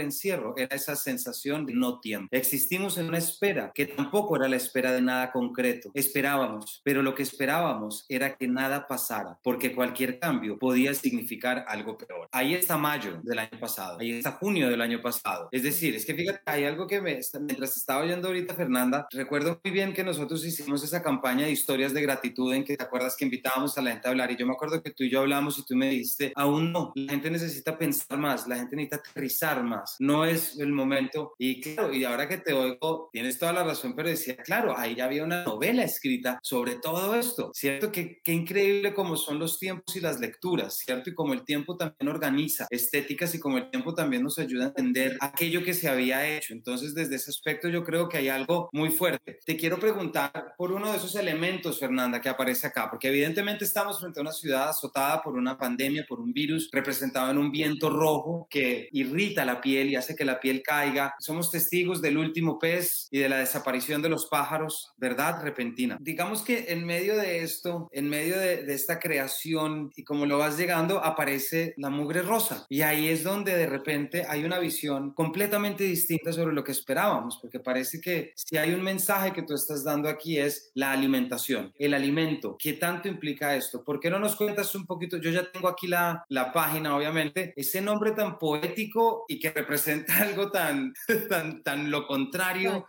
encierro 0.00 0.54
era 0.56 0.74
esa 0.74 0.96
sensación 0.96 1.64
de 1.64 1.74
no 1.74 2.00
tiempo. 2.00 2.28
Existimos 2.32 2.98
en 2.98 3.06
una 3.06 3.18
espera 3.18 3.70
que 3.72 3.86
tampoco 3.86 4.34
era 4.34 4.48
la 4.48 4.56
espera 4.56 4.92
de 4.92 5.02
nada 5.02 5.30
concreto. 5.30 5.92
Esperábamos, 5.94 6.80
pero 6.84 7.02
lo 7.02 7.14
que 7.14 7.22
esperábamos 7.22 8.06
era 8.08 8.36
que 8.36 8.48
nada 8.48 8.88
pasara, 8.88 9.38
porque 9.44 9.72
cualquier 9.72 10.18
cambio 10.18 10.58
podía 10.58 10.94
significar 10.94 11.64
algo 11.68 11.96
peor. 11.96 12.28
Ahí 12.32 12.54
está 12.54 12.76
mayo 12.76 13.20
del 13.22 13.38
año 13.38 13.60
pasado, 13.60 14.00
ahí 14.00 14.18
está 14.18 14.32
junio 14.32 14.68
del 14.68 14.80
año 14.80 15.00
pasado. 15.00 15.48
Es 15.52 15.62
decir, 15.62 15.94
es 15.94 16.04
que 16.04 16.14
fíjate, 16.14 16.40
hay 16.46 16.64
algo 16.64 16.88
que 16.88 17.00
me, 17.00 17.20
mientras 17.52 17.76
estaba 17.76 18.02
oyendo 18.02 18.28
ahorita 18.28 18.54
Fernanda, 18.54 19.06
recuerdo 19.10 19.60
muy 19.62 19.72
bien 19.74 19.92
que 19.92 20.02
nosotros 20.02 20.42
hicimos 20.42 20.82
esa 20.84 21.02
campaña 21.02 21.44
de 21.44 21.52
historias 21.52 21.92
de 21.92 22.00
gratitud 22.00 22.50
en 22.54 22.64
que 22.64 22.78
te 22.78 22.82
acuerdas 22.82 23.14
que 23.14 23.26
invitábamos 23.26 23.76
a 23.76 23.82
la 23.82 23.90
gente 23.90 24.08
a 24.08 24.10
hablar 24.10 24.30
y 24.30 24.36
yo 24.36 24.46
me 24.46 24.54
acuerdo 24.54 24.82
que 24.82 24.90
tú 24.90 25.04
y 25.04 25.10
yo 25.10 25.20
hablamos 25.20 25.58
y 25.58 25.64
tú 25.66 25.76
me 25.76 25.90
dijiste, 25.90 26.32
aún 26.34 26.72
no, 26.72 26.92
la 26.94 27.12
gente 27.12 27.30
necesita 27.30 27.76
pensar 27.76 28.18
más, 28.18 28.48
la 28.48 28.56
gente 28.56 28.74
necesita 28.74 28.96
aterrizar 28.96 29.62
más, 29.62 29.96
no 29.98 30.24
es 30.24 30.58
el 30.58 30.72
momento. 30.72 31.34
Y 31.36 31.60
claro, 31.60 31.92
y 31.92 32.04
ahora 32.04 32.26
que 32.26 32.38
te 32.38 32.54
oigo, 32.54 33.10
tienes 33.12 33.38
toda 33.38 33.52
la 33.52 33.64
razón, 33.64 33.94
pero 33.94 34.08
decía, 34.08 34.34
claro, 34.38 34.74
ahí 34.74 34.94
ya 34.94 35.04
había 35.04 35.22
una 35.22 35.44
novela 35.44 35.84
escrita 35.84 36.38
sobre 36.42 36.76
todo 36.76 37.14
esto, 37.14 37.50
¿cierto? 37.52 37.92
Qué, 37.92 38.22
qué 38.24 38.32
increíble 38.32 38.94
como 38.94 39.16
son 39.16 39.38
los 39.38 39.58
tiempos 39.58 39.94
y 39.94 40.00
las 40.00 40.20
lecturas, 40.20 40.78
¿cierto? 40.78 41.10
Y 41.10 41.14
como 41.14 41.34
el 41.34 41.44
tiempo 41.44 41.76
también 41.76 42.08
organiza 42.08 42.66
estéticas 42.70 43.34
y 43.34 43.38
como 43.38 43.58
el 43.58 43.68
tiempo 43.68 43.94
también 43.94 44.22
nos 44.22 44.38
ayuda 44.38 44.64
a 44.64 44.68
entender 44.68 45.18
aquello 45.20 45.62
que 45.62 45.74
se 45.74 45.90
había 45.90 46.34
hecho. 46.34 46.54
Entonces, 46.54 46.94
desde 46.94 47.16
ese 47.16 47.30
aspecto 47.42 47.68
yo 47.68 47.82
creo 47.82 48.08
que 48.08 48.18
hay 48.18 48.28
algo 48.28 48.70
muy 48.72 48.90
fuerte. 48.90 49.40
Te 49.44 49.56
quiero 49.56 49.76
preguntar 49.80 50.54
por 50.56 50.70
uno 50.70 50.92
de 50.92 50.98
esos 50.98 51.16
elementos, 51.16 51.80
Fernanda, 51.80 52.20
que 52.20 52.28
aparece 52.28 52.68
acá, 52.68 52.88
porque 52.88 53.08
evidentemente 53.08 53.64
estamos 53.64 53.98
frente 53.98 54.20
a 54.20 54.22
una 54.22 54.30
ciudad 54.30 54.68
azotada 54.68 55.20
por 55.22 55.34
una 55.34 55.58
pandemia, 55.58 56.06
por 56.08 56.20
un 56.20 56.32
virus 56.32 56.70
representado 56.70 57.32
en 57.32 57.38
un 57.38 57.50
viento 57.50 57.90
rojo 57.90 58.46
que 58.48 58.88
irrita 58.92 59.44
la 59.44 59.60
piel 59.60 59.90
y 59.90 59.96
hace 59.96 60.14
que 60.14 60.24
la 60.24 60.38
piel 60.38 60.62
caiga. 60.62 61.16
Somos 61.18 61.50
testigos 61.50 62.00
del 62.00 62.16
último 62.16 62.60
pez 62.60 63.08
y 63.10 63.18
de 63.18 63.28
la 63.28 63.38
desaparición 63.38 64.02
de 64.02 64.08
los 64.08 64.26
pájaros, 64.26 64.92
¿verdad? 64.96 65.42
Repentina. 65.42 65.98
Digamos 66.00 66.42
que 66.42 66.66
en 66.68 66.86
medio 66.86 67.16
de 67.16 67.42
esto, 67.42 67.88
en 67.90 68.08
medio 68.08 68.38
de, 68.38 68.62
de 68.62 68.74
esta 68.74 69.00
creación 69.00 69.90
y 69.96 70.04
como 70.04 70.26
lo 70.26 70.38
vas 70.38 70.56
llegando, 70.56 71.02
aparece 71.02 71.74
la 71.76 71.90
mugre 71.90 72.22
rosa. 72.22 72.66
Y 72.68 72.82
ahí 72.82 73.08
es 73.08 73.24
donde 73.24 73.56
de 73.56 73.66
repente 73.66 74.26
hay 74.28 74.44
una 74.44 74.60
visión 74.60 75.12
completamente 75.12 75.82
distinta 75.82 76.32
sobre 76.32 76.54
lo 76.54 76.62
que 76.62 76.70
esperábamos, 76.70 77.31
porque 77.38 77.60
parece 77.60 78.00
que 78.00 78.32
si 78.36 78.56
hay 78.56 78.74
un 78.74 78.82
mensaje 78.82 79.32
que 79.32 79.42
tú 79.42 79.54
estás 79.54 79.84
dando 79.84 80.08
aquí 80.08 80.38
es 80.38 80.70
la 80.74 80.92
alimentación, 80.92 81.72
el 81.78 81.94
alimento. 81.94 82.56
¿Qué 82.58 82.74
tanto 82.74 83.08
implica 83.08 83.56
esto? 83.56 83.84
¿Por 83.84 84.00
qué 84.00 84.10
no 84.10 84.18
nos 84.18 84.36
cuentas 84.36 84.74
un 84.74 84.86
poquito? 84.86 85.16
Yo 85.16 85.30
ya 85.30 85.50
tengo 85.50 85.68
aquí 85.68 85.86
la, 85.86 86.24
la 86.28 86.52
página, 86.52 86.96
obviamente, 86.96 87.52
ese 87.56 87.80
nombre 87.80 88.12
tan 88.12 88.38
poético 88.38 89.24
y 89.28 89.38
que 89.38 89.50
representa 89.50 90.16
algo 90.22 90.50
tan, 90.50 90.94
tan, 91.28 91.62
tan 91.62 91.90
lo 91.90 92.06
contrario 92.06 92.84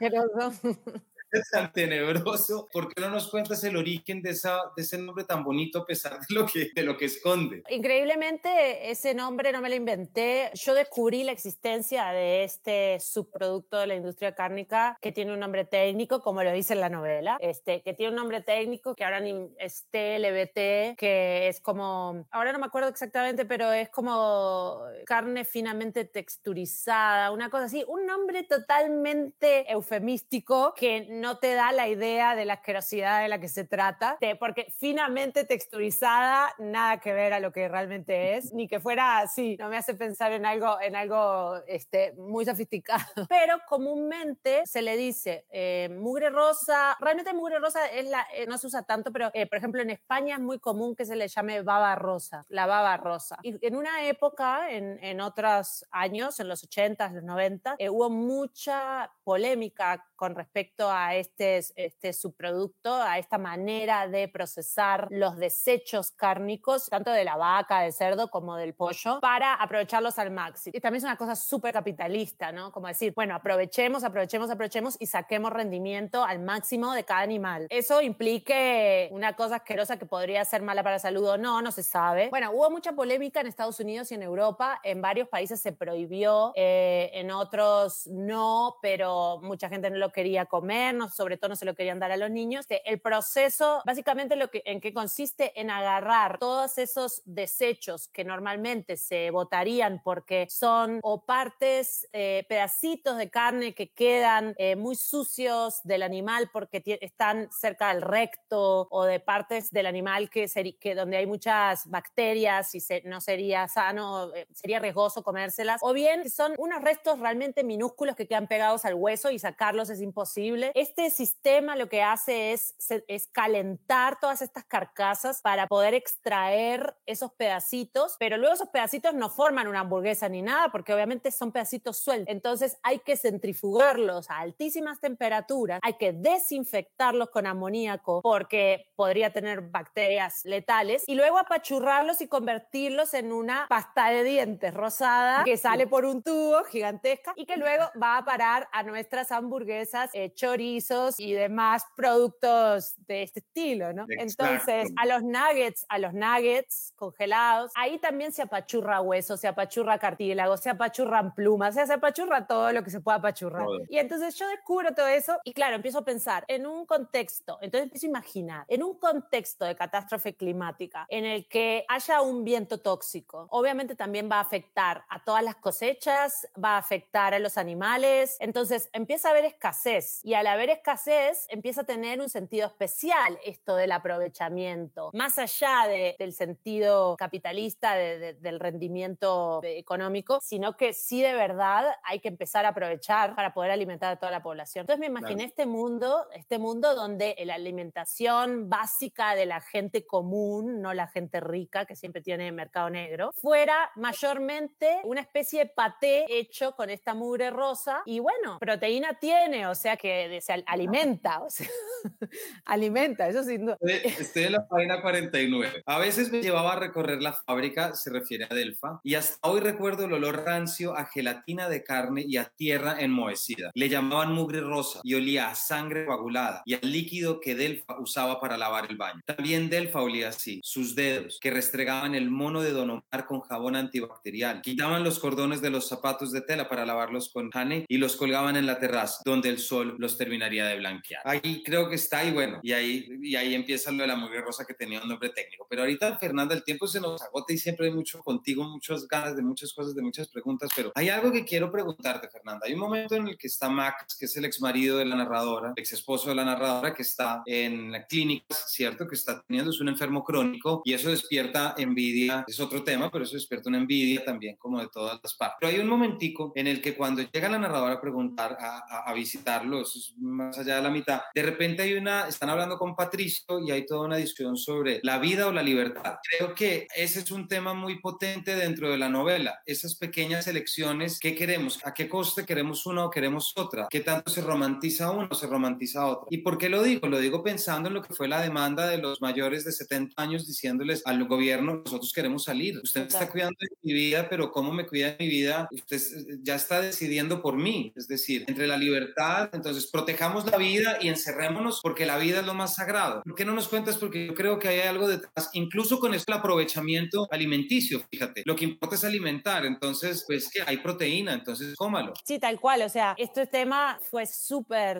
tan 1.51 1.71
tenebroso, 1.71 2.67
¿por 2.71 2.93
qué 2.93 3.01
no 3.01 3.09
nos 3.09 3.29
cuentas 3.29 3.63
el 3.63 3.75
origen 3.75 4.21
de, 4.21 4.31
esa, 4.31 4.59
de 4.75 4.83
ese 4.83 4.97
nombre 4.97 5.23
tan 5.23 5.43
bonito 5.43 5.79
a 5.79 5.85
pesar 5.85 6.19
de 6.19 6.35
lo, 6.35 6.45
que, 6.45 6.71
de 6.73 6.83
lo 6.83 6.97
que 6.97 7.05
esconde? 7.05 7.63
Increíblemente, 7.69 8.91
ese 8.91 9.13
nombre 9.13 9.51
no 9.51 9.61
me 9.61 9.69
lo 9.69 9.75
inventé. 9.75 10.51
Yo 10.53 10.73
descubrí 10.73 11.23
la 11.23 11.31
existencia 11.31 12.07
de 12.07 12.43
este 12.43 12.99
subproducto 12.99 13.79
de 13.79 13.87
la 13.87 13.95
industria 13.95 14.35
cárnica 14.35 14.97
que 15.01 15.11
tiene 15.11 15.33
un 15.33 15.39
nombre 15.39 15.65
técnico, 15.65 16.21
como 16.21 16.43
lo 16.43 16.51
dice 16.51 16.73
en 16.73 16.81
la 16.81 16.89
novela, 16.89 17.37
este, 17.39 17.81
que 17.81 17.93
tiene 17.93 18.11
un 18.11 18.17
nombre 18.17 18.41
técnico 18.41 18.95
que 18.95 19.03
ahora 19.03 19.21
es 19.59 19.87
TLBT, 19.91 20.97
que 20.97 21.47
es 21.47 21.59
como, 21.61 22.27
ahora 22.31 22.51
no 22.51 22.59
me 22.59 22.65
acuerdo 22.65 22.89
exactamente, 22.89 23.45
pero 23.45 23.71
es 23.71 23.89
como 23.89 24.81
carne 25.05 25.45
finamente 25.45 26.05
texturizada, 26.05 27.31
una 27.31 27.49
cosa 27.49 27.65
así, 27.65 27.83
un 27.87 28.05
nombre 28.05 28.43
totalmente 28.43 29.71
eufemístico 29.71 30.73
que 30.75 31.07
no 31.09 31.22
te 31.37 31.53
da 31.53 31.71
la 31.71 31.87
idea 31.87 32.35
de 32.35 32.45
la 32.45 32.55
asquerosidad 32.55 33.21
de 33.21 33.27
la 33.27 33.39
que 33.39 33.47
se 33.47 33.63
trata, 33.63 34.17
porque 34.39 34.67
finamente 34.79 35.45
texturizada, 35.45 36.53
nada 36.59 36.99
que 36.99 37.13
ver 37.13 37.33
a 37.33 37.39
lo 37.39 37.51
que 37.51 37.67
realmente 37.67 38.35
es, 38.35 38.53
ni 38.53 38.67
que 38.67 38.79
fuera 38.79 39.19
así, 39.19 39.57
no 39.59 39.69
me 39.69 39.77
hace 39.77 39.93
pensar 39.93 40.31
en 40.33 40.45
algo, 40.45 40.79
en 40.81 40.95
algo 40.95 41.55
este, 41.67 42.13
muy 42.13 42.45
sofisticado. 42.45 43.03
Pero 43.29 43.57
comúnmente 43.67 44.63
se 44.65 44.81
le 44.81 44.97
dice 44.97 45.45
eh, 45.49 45.89
mugre 45.89 46.29
rosa, 46.29 46.97
realmente 46.99 47.33
mugre 47.33 47.59
rosa 47.59 47.85
es 47.87 48.07
la, 48.09 48.25
eh, 48.33 48.45
no 48.47 48.57
se 48.57 48.67
usa 48.67 48.83
tanto, 48.83 49.11
pero 49.11 49.29
eh, 49.33 49.47
por 49.47 49.57
ejemplo 49.57 49.81
en 49.81 49.89
España 49.89 50.35
es 50.35 50.41
muy 50.41 50.59
común 50.59 50.95
que 50.95 51.05
se 51.05 51.15
le 51.15 51.27
llame 51.27 51.61
baba 51.61 51.95
rosa, 51.95 52.45
la 52.49 52.65
baba 52.65 52.97
rosa. 52.97 53.37
Y 53.43 53.65
en 53.65 53.75
una 53.75 54.07
época, 54.07 54.71
en, 54.71 55.21
otros 55.21 55.85
años, 55.91 56.39
en 56.39 56.47
los 56.47 56.67
80s, 56.67 57.13
los 57.13 57.23
90, 57.23 57.77
hubo 57.91 58.09
mucha 58.09 59.11
polémica 59.23 60.05
con 60.15 60.35
respecto 60.35 60.89
a 60.89 61.12
este, 61.15 61.57
este 61.75 62.13
subproducto, 62.13 62.93
a 62.93 63.17
esta 63.17 63.37
manera 63.37 64.07
de 64.07 64.27
procesar 64.27 65.07
los 65.11 65.37
desechos 65.37 66.11
cárnicos, 66.11 66.87
tanto 66.89 67.11
de 67.11 67.23
la 67.23 67.37
vaca, 67.37 67.81
del 67.81 67.93
cerdo 67.93 68.29
como 68.29 68.55
del 68.55 68.73
pollo, 68.73 69.19
para 69.19 69.53
aprovecharlos 69.55 70.19
al 70.19 70.31
máximo. 70.31 70.73
Y 70.75 70.79
también 70.79 70.99
es 70.99 71.03
una 71.03 71.17
cosa 71.17 71.35
súper 71.35 71.73
capitalista, 71.73 72.51
¿no? 72.51 72.71
Como 72.71 72.87
decir, 72.87 73.13
bueno, 73.15 73.35
aprovechemos, 73.35 74.03
aprovechemos, 74.03 74.49
aprovechemos 74.49 74.97
y 74.99 75.07
saquemos 75.07 75.51
rendimiento 75.51 76.23
al 76.23 76.39
máximo 76.39 76.93
de 76.93 77.03
cada 77.03 77.21
animal. 77.21 77.67
Eso 77.69 78.01
implique 78.01 79.09
una 79.11 79.33
cosa 79.33 79.57
asquerosa 79.57 79.97
que 79.97 80.05
podría 80.05 80.43
ser 80.45 80.61
mala 80.61 80.83
para 80.83 80.95
la 80.95 80.99
salud 80.99 81.27
o 81.27 81.37
no, 81.37 81.61
no 81.61 81.71
se 81.71 81.83
sabe. 81.83 82.29
Bueno, 82.29 82.51
hubo 82.51 82.69
mucha 82.69 82.93
polémica 82.93 83.41
en 83.41 83.47
Estados 83.47 83.79
Unidos 83.79 84.11
y 84.11 84.15
en 84.15 84.23
Europa. 84.23 84.79
En 84.83 85.01
varios 85.01 85.27
países 85.27 85.61
se 85.61 85.71
prohibió, 85.71 86.53
eh, 86.55 87.11
en 87.13 87.31
otros 87.31 88.07
no, 88.07 88.77
pero 88.81 89.39
mucha 89.41 89.69
gente 89.69 89.89
no 89.89 89.97
lo 89.97 90.11
quería 90.11 90.45
comer, 90.45 90.95
sobre 91.09 91.37
todo 91.37 91.49
no 91.49 91.55
se 91.55 91.65
lo 91.65 91.75
querían 91.75 91.99
dar 91.99 92.11
a 92.11 92.17
los 92.17 92.29
niños. 92.29 92.65
El 92.69 92.99
proceso, 92.99 93.81
básicamente, 93.85 94.35
lo 94.35 94.49
que, 94.49 94.61
en 94.65 94.81
que 94.81 94.93
consiste 94.93 95.59
en 95.59 95.69
agarrar 95.69 96.39
todos 96.39 96.77
esos 96.77 97.21
desechos 97.25 98.07
que 98.07 98.23
normalmente 98.23 98.97
se 98.97 99.31
botarían 99.31 100.01
porque 100.03 100.47
son 100.49 100.99
o 101.03 101.25
partes, 101.25 102.07
eh, 102.13 102.45
pedacitos 102.47 103.17
de 103.17 103.29
carne 103.29 103.73
que 103.73 103.91
quedan 103.91 104.55
eh, 104.57 104.75
muy 104.75 104.95
sucios 104.95 105.81
del 105.83 106.03
animal 106.03 106.49
porque 106.51 106.81
están 107.01 107.49
cerca 107.51 107.93
del 107.93 108.01
recto 108.01 108.87
o 108.89 109.05
de 109.05 109.19
partes 109.19 109.71
del 109.71 109.85
animal 109.85 110.29
que, 110.29 110.47
que 110.79 110.95
donde 110.95 111.17
hay 111.17 111.25
muchas 111.25 111.87
bacterias 111.89 112.75
y 112.75 112.79
se, 112.79 113.01
no 113.05 113.21
sería 113.21 113.67
sano, 113.67 114.33
eh, 114.33 114.47
sería 114.53 114.79
riesgoso 114.79 115.23
comérselas. 115.23 115.79
O 115.81 115.93
bien 115.93 116.29
son 116.29 116.53
unos 116.57 116.81
restos 116.81 117.19
realmente 117.19 117.63
minúsculos 117.63 118.15
que 118.15 118.27
quedan 118.27 118.47
pegados 118.47 118.85
al 118.85 118.95
hueso 118.95 119.31
y 119.31 119.39
sacarlos 119.39 119.89
es 119.89 120.01
imposible. 120.01 120.71
Este 120.95 121.09
sistema 121.09 121.75
lo 121.75 121.89
que 121.89 122.03
hace 122.03 122.53
es, 122.53 122.75
es 123.07 123.27
calentar 123.27 124.19
todas 124.19 124.43
estas 124.43 124.63
carcasas 124.63 125.41
para 125.41 125.65
poder 125.65 125.95
extraer 125.95 126.95
esos 127.07 127.31
pedacitos, 127.33 128.15
pero 128.19 128.37
luego 128.37 128.53
esos 128.53 128.69
pedacitos 128.69 129.15
no 129.15 129.29
forman 129.29 129.67
una 129.67 129.79
hamburguesa 129.79 130.29
ni 130.29 130.43
nada, 130.43 130.69
porque 130.71 130.93
obviamente 130.93 131.31
son 131.31 131.51
pedacitos 131.51 131.97
sueltos. 131.97 132.31
Entonces 132.31 132.77
hay 132.83 132.99
que 132.99 133.17
centrifugarlos 133.17 134.29
a 134.29 134.37
altísimas 134.37 134.99
temperaturas, 134.99 135.79
hay 135.81 135.93
que 135.93 136.13
desinfectarlos 136.13 137.31
con 137.31 137.47
amoníaco 137.47 138.21
porque 138.21 138.91
podría 138.95 139.33
tener 139.33 139.61
bacterias 139.61 140.41
letales 140.45 141.03
y 141.07 141.15
luego 141.15 141.39
apachurrarlos 141.39 142.21
y 142.21 142.27
convertirlos 142.27 143.15
en 143.15 143.33
una 143.33 143.65
pasta 143.67 144.09
de 144.09 144.23
dientes 144.23 144.71
rosada 144.75 145.43
que 145.43 145.57
sale 145.57 145.87
por 145.87 146.05
un 146.05 146.21
tubo 146.21 146.63
gigantesca 146.65 147.33
y 147.35 147.47
que 147.47 147.57
luego 147.57 147.85
va 147.99 148.17
a 148.17 148.25
parar 148.25 148.69
a 148.71 148.83
nuestras 148.83 149.31
hamburguesas, 149.31 150.11
eh, 150.13 150.33
chorizos 150.73 151.19
y 151.19 151.33
demás 151.33 151.85
productos 151.95 152.95
de 153.07 153.23
este 153.23 153.39
estilo, 153.39 153.93
¿no? 153.93 154.05
Entonces, 154.09 154.89
a 154.97 155.05
los 155.05 155.23
nuggets, 155.23 155.85
a 155.89 155.99
los 155.99 156.13
nuggets 156.13 156.93
congelados, 156.95 157.71
ahí 157.75 157.99
también 157.99 158.31
se 158.31 158.41
apachurra 158.41 159.01
hueso, 159.01 159.37
se 159.37 159.47
apachurra 159.47 159.97
cartílago, 159.97 160.57
se 160.57 160.69
apachurran 160.69 161.33
plumas, 161.33 161.75
se 161.75 161.93
apachurra 161.93 162.47
todo 162.47 162.71
lo 162.71 162.83
que 162.83 162.89
se 162.89 163.01
pueda 163.01 163.17
apachurrar. 163.17 163.65
Y 163.89 163.97
entonces 163.97 164.35
yo 164.37 164.47
descubro 164.49 164.93
todo 164.93 165.07
eso 165.07 165.37
y 165.43 165.53
claro, 165.53 165.75
empiezo 165.75 165.99
a 165.99 166.05
pensar 166.05 166.45
en 166.47 166.65
un 166.65 166.85
contexto, 166.85 167.57
entonces 167.61 167.85
empiezo 167.85 168.07
a 168.07 168.09
imaginar, 168.09 168.65
en 168.67 168.83
un 168.83 168.97
contexto 168.97 169.65
de 169.65 169.75
catástrofe 169.75 170.35
climática 170.35 171.05
en 171.09 171.25
el 171.25 171.47
que 171.47 171.85
haya 171.87 172.21
un 172.21 172.43
viento 172.43 172.79
tóxico, 172.79 173.47
obviamente 173.49 173.95
también 173.95 174.29
va 174.31 174.37
a 174.37 174.41
afectar 174.41 175.03
a 175.09 175.23
todas 175.23 175.43
las 175.43 175.55
cosechas, 175.55 176.47
va 176.61 176.75
a 176.75 176.77
afectar 176.77 177.33
a 177.33 177.39
los 177.39 177.57
animales, 177.57 178.37
entonces 178.39 178.89
empieza 178.93 179.27
a 179.27 179.31
haber 179.31 179.45
escasez 179.45 180.23
y 180.23 180.33
al 180.33 180.47
haber 180.63 180.77
escasez 180.77 181.45
empieza 181.49 181.81
a 181.81 181.83
tener 181.83 182.21
un 182.21 182.29
sentido 182.29 182.67
especial 182.67 183.37
esto 183.43 183.75
del 183.75 183.91
aprovechamiento, 183.91 185.09
más 185.13 185.37
allá 185.37 185.87
del 186.17 186.31
sentido 186.31 187.17
capitalista 187.17 187.95
del 187.95 188.59
rendimiento 188.61 189.59
económico, 189.63 190.39
sino 190.41 190.77
que 190.77 190.93
sí 190.93 191.21
de 191.21 191.33
verdad 191.33 191.93
hay 192.03 192.19
que 192.21 192.29
empezar 192.29 192.65
a 192.65 192.69
aprovechar 192.69 193.35
para 193.35 193.53
poder 193.53 193.71
alimentar 193.71 194.13
a 194.13 194.15
toda 194.15 194.31
la 194.31 194.41
población. 194.41 194.83
Entonces 194.83 195.01
me 195.01 195.07
imaginé 195.07 195.43
este 195.43 195.65
mundo, 195.65 196.27
este 196.33 196.57
mundo 196.59 196.95
donde 196.95 197.35
la 197.43 197.55
alimentación 197.55 198.69
básica 198.69 199.35
de 199.35 199.45
la 199.45 199.59
gente 199.59 200.05
común, 200.05 200.81
no 200.81 200.93
la 200.93 201.07
gente 201.07 201.41
rica 201.41 201.85
que 201.85 201.97
siempre 201.97 202.21
tiene 202.21 202.49
mercado 202.53 202.89
negro, 202.89 203.31
fuera 203.33 203.91
mayormente 203.95 205.01
una 205.03 205.19
especie 205.19 205.59
de 205.59 205.65
paté 205.65 206.25
hecho 206.29 206.73
con 206.73 206.89
esta 206.89 207.13
mugre 207.13 207.49
rosa. 207.49 208.01
Y 208.05 208.19
bueno, 208.19 208.59
proteína 208.59 209.19
tiene, 209.19 209.67
o 209.67 209.75
sea 209.75 209.97
que 209.97 210.39
se 210.41 210.52
alimenta, 210.65 211.41
o 211.41 211.49
sea, 211.49 211.67
alimenta, 212.65 213.27
eso 213.27 213.43
sin 213.43 213.65
duda. 213.65 213.77
Estoy 213.81 214.43
en 214.43 214.53
la 214.53 214.67
página 214.67 215.01
49. 215.01 215.83
A 215.85 215.99
veces 215.99 216.31
me 216.31 216.41
llevaba 216.41 216.73
a 216.73 216.79
recorrer 216.79 217.21
la 217.21 217.33
fábrica, 217.33 217.95
se 217.95 218.09
refiere 218.09 218.47
a 218.49 218.53
Delfa, 218.53 218.99
y 219.03 219.15
hasta 219.15 219.47
hoy 219.47 219.59
recuerdo 219.59 220.05
el 220.05 220.13
olor 220.13 220.43
rancio 220.45 220.95
a 220.95 221.05
gelatina 221.05 221.69
de 221.69 221.83
carne 221.83 222.23
y 222.27 222.37
a 222.37 222.45
tierra 222.45 222.97
enmohecida. 222.99 223.71
Le 223.73 223.89
llamaban 223.89 224.33
mugre 224.33 224.61
rosa 224.61 224.99
y 225.03 225.15
olía 225.15 225.49
a 225.49 225.55
sangre 225.55 226.05
coagulada 226.05 226.61
y 226.65 226.73
al 226.73 226.91
líquido 226.91 227.39
que 227.39 227.55
Delfa 227.55 227.99
usaba 227.99 228.39
para 228.39 228.57
lavar 228.57 228.87
el 228.89 228.97
baño. 228.97 229.21
También 229.25 229.69
Delfa 229.69 230.01
olía 230.01 230.29
así, 230.29 230.59
sus 230.63 230.95
dedos 230.95 231.39
que 231.41 231.51
restregaban 231.51 232.15
el 232.15 232.29
mono 232.29 232.61
de 232.61 232.71
Don 232.71 232.89
Omar 232.89 233.25
con 233.25 233.41
jabón 233.41 233.75
antibacterial, 233.75 234.61
quitaban 234.61 235.03
los 235.03 235.19
cordones 235.19 235.61
de 235.61 235.69
los 235.69 235.87
zapatos 235.87 236.31
de 236.31 236.41
tela 236.41 236.69
para 236.69 236.85
lavarlos 236.85 237.29
con 237.31 237.49
jane 237.51 237.85
y 237.87 237.97
los 237.97 238.15
colgaban 238.15 238.55
en 238.55 238.65
la 238.65 238.79
terraza, 238.79 239.21
donde 239.25 239.49
el 239.49 239.59
sol 239.59 239.95
los 239.97 240.17
terminaría 240.43 240.65
de 240.67 240.77
blanquear. 240.77 241.21
Ahí 241.25 241.63
creo 241.63 241.89
que 241.89 241.95
está 241.95 242.23
y 242.23 242.31
bueno, 242.31 242.59
y 242.61 242.71
ahí, 242.71 243.07
y 243.21 243.35
ahí 243.35 243.53
empieza 243.53 243.91
lo 243.91 244.01
de 244.03 244.07
la 244.07 244.15
mujer 244.15 244.41
rosa 244.41 244.65
que 244.65 244.73
tenía 244.73 245.01
un 245.01 245.09
nombre 245.09 245.29
técnico. 245.29 245.65
Pero 245.69 245.83
ahorita, 245.83 246.17
Fernanda, 246.17 246.55
el 246.55 246.63
tiempo 246.63 246.87
se 246.87 246.99
nos 246.99 247.21
agota 247.21 247.53
y 247.53 247.57
siempre 247.57 247.87
hay 247.87 247.93
mucho 247.93 248.19
contigo, 248.19 248.63
muchas 248.63 249.07
ganas 249.07 249.35
de 249.35 249.41
muchas 249.41 249.73
cosas, 249.73 249.95
de 249.95 250.01
muchas 250.01 250.27
preguntas, 250.27 250.69
pero 250.75 250.91
hay 250.95 251.09
algo 251.09 251.31
que 251.31 251.45
quiero 251.45 251.71
preguntarte, 251.71 252.29
Fernanda. 252.29 252.65
Hay 252.65 252.73
un 252.73 252.79
momento 252.79 253.15
en 253.15 253.27
el 253.27 253.37
que 253.37 253.47
está 253.47 253.69
Max, 253.69 254.17
que 254.19 254.25
es 254.25 254.37
el 254.37 254.45
ex 254.45 254.61
marido 254.61 254.97
de 254.97 255.05
la 255.05 255.15
narradora, 255.15 255.73
ex 255.75 255.93
esposo 255.93 256.29
de 256.29 256.35
la 256.35 256.45
narradora, 256.45 256.93
que 256.93 257.03
está 257.03 257.41
en 257.45 257.91
la 257.91 258.05
clínica, 258.05 258.55
¿cierto? 258.67 259.07
Que 259.07 259.15
está 259.15 259.41
teniendo, 259.41 259.71
es 259.71 259.79
un 259.79 259.89
enfermo 259.89 260.23
crónico 260.23 260.81
y 260.85 260.93
eso 260.93 261.09
despierta 261.09 261.75
envidia, 261.77 262.43
es 262.47 262.59
otro 262.59 262.83
tema, 262.83 263.09
pero 263.09 263.23
eso 263.23 263.35
despierta 263.35 263.69
una 263.69 263.77
envidia 263.77 264.23
también 264.23 264.55
como 264.57 264.79
de 264.79 264.87
todas 264.87 265.19
las 265.21 265.33
partes. 265.35 265.57
Pero 265.59 265.73
hay 265.73 265.79
un 265.79 265.87
momentico 265.87 266.51
en 266.55 266.67
el 266.67 266.81
que 266.81 266.95
cuando 266.95 267.21
llega 267.21 267.49
la 267.49 267.59
narradora 267.59 267.95
a 267.95 268.01
preguntar, 268.01 268.57
a, 268.59 269.09
a, 269.09 269.13
visitarlo, 269.13 269.81
eso 269.81 269.99
es 269.99 270.13
más 270.33 270.57
allá 270.57 270.77
de 270.77 270.81
la 270.81 270.89
mitad, 270.89 271.21
de 271.33 271.43
repente 271.43 271.83
hay 271.83 271.93
una, 271.93 272.27
están 272.27 272.49
hablando 272.49 272.77
con 272.77 272.95
Patricio 272.95 273.59
y 273.65 273.71
hay 273.71 273.85
toda 273.85 274.05
una 274.05 274.17
discusión 274.17 274.57
sobre 274.57 274.99
la 275.03 275.19
vida 275.19 275.47
o 275.47 275.51
la 275.51 275.63
libertad. 275.63 276.15
Creo 276.37 276.53
que 276.53 276.87
ese 276.95 277.19
es 277.19 277.31
un 277.31 277.47
tema 277.47 277.73
muy 277.73 277.99
potente 277.99 278.55
dentro 278.55 278.89
de 278.89 278.97
la 278.97 279.09
novela, 279.09 279.61
esas 279.65 279.95
pequeñas 279.95 280.47
elecciones, 280.47 281.19
¿qué 281.19 281.35
queremos? 281.35 281.79
¿A 281.83 281.93
qué 281.93 282.09
coste 282.09 282.45
queremos 282.45 282.85
una 282.85 283.05
o 283.05 283.09
queremos 283.09 283.53
otra? 283.55 283.87
¿Qué 283.89 284.01
tanto 284.01 284.31
se 284.31 284.41
romantiza 284.41 285.11
uno 285.11 285.27
o 285.31 285.35
se 285.35 285.47
romantiza 285.47 286.05
otro? 286.05 286.27
¿Y 286.29 286.39
por 286.39 286.57
qué 286.57 286.69
lo 286.69 286.83
digo? 286.83 287.07
Lo 287.07 287.19
digo 287.19 287.43
pensando 287.43 287.87
en 287.89 287.95
lo 287.95 288.01
que 288.01 288.13
fue 288.13 288.27
la 288.27 288.41
demanda 288.41 288.87
de 288.87 288.97
los 288.97 289.21
mayores 289.21 289.63
de 289.65 289.71
70 289.71 290.21
años 290.21 290.47
diciéndoles 290.47 291.01
al 291.05 291.25
gobierno, 291.25 291.81
nosotros 291.85 292.11
queremos 292.13 292.43
salir. 292.43 292.79
Usted 292.83 293.07
está 293.07 293.29
cuidando 293.29 293.57
de 293.59 293.67
mi 293.81 293.93
vida, 293.93 294.27
pero 294.29 294.51
¿cómo 294.51 294.71
me 294.71 294.85
cuida 294.85 295.11
de 295.11 295.17
mi 295.19 295.27
vida? 295.27 295.67
Usted 295.71 296.01
ya 296.41 296.55
está 296.55 296.81
decidiendo 296.81 297.41
por 297.41 297.57
mí. 297.57 297.93
Es 297.95 298.07
decir, 298.07 298.45
entre 298.47 298.67
la 298.67 298.77
libertad, 298.77 299.49
entonces 299.53 299.87
protejamos 300.23 300.51
la 300.51 300.57
vida 300.57 300.97
y 301.01 301.09
encerrémonos 301.09 301.81
porque 301.81 302.05
la 302.05 302.17
vida 302.17 302.39
es 302.39 302.45
lo 302.45 302.53
más 302.53 302.75
sagrado. 302.75 303.21
¿Por 303.23 303.35
qué 303.35 303.45
no 303.45 303.53
nos 303.53 303.67
cuentas? 303.67 303.97
Porque 303.97 304.27
yo 304.27 304.33
creo 304.33 304.59
que 304.59 304.69
hay 304.69 304.81
algo 304.81 305.07
detrás, 305.07 305.49
incluso 305.53 305.99
con 305.99 306.13
esto 306.13 306.31
el 306.31 306.39
aprovechamiento 306.39 307.27
alimenticio, 307.31 308.01
fíjate. 308.09 308.43
Lo 308.45 308.55
que 308.55 308.65
importa 308.65 308.95
es 308.95 309.03
alimentar, 309.03 309.65
entonces, 309.65 310.23
pues 310.25 310.49
que 310.49 310.61
hay 310.65 310.77
proteína, 310.77 311.33
entonces 311.33 311.75
cómalo. 311.75 312.13
Sí, 312.23 312.39
tal 312.39 312.59
cual. 312.59 312.83
O 312.83 312.89
sea, 312.89 313.15
este 313.17 313.47
tema 313.47 313.99
fue 314.09 314.25
súper, 314.25 314.99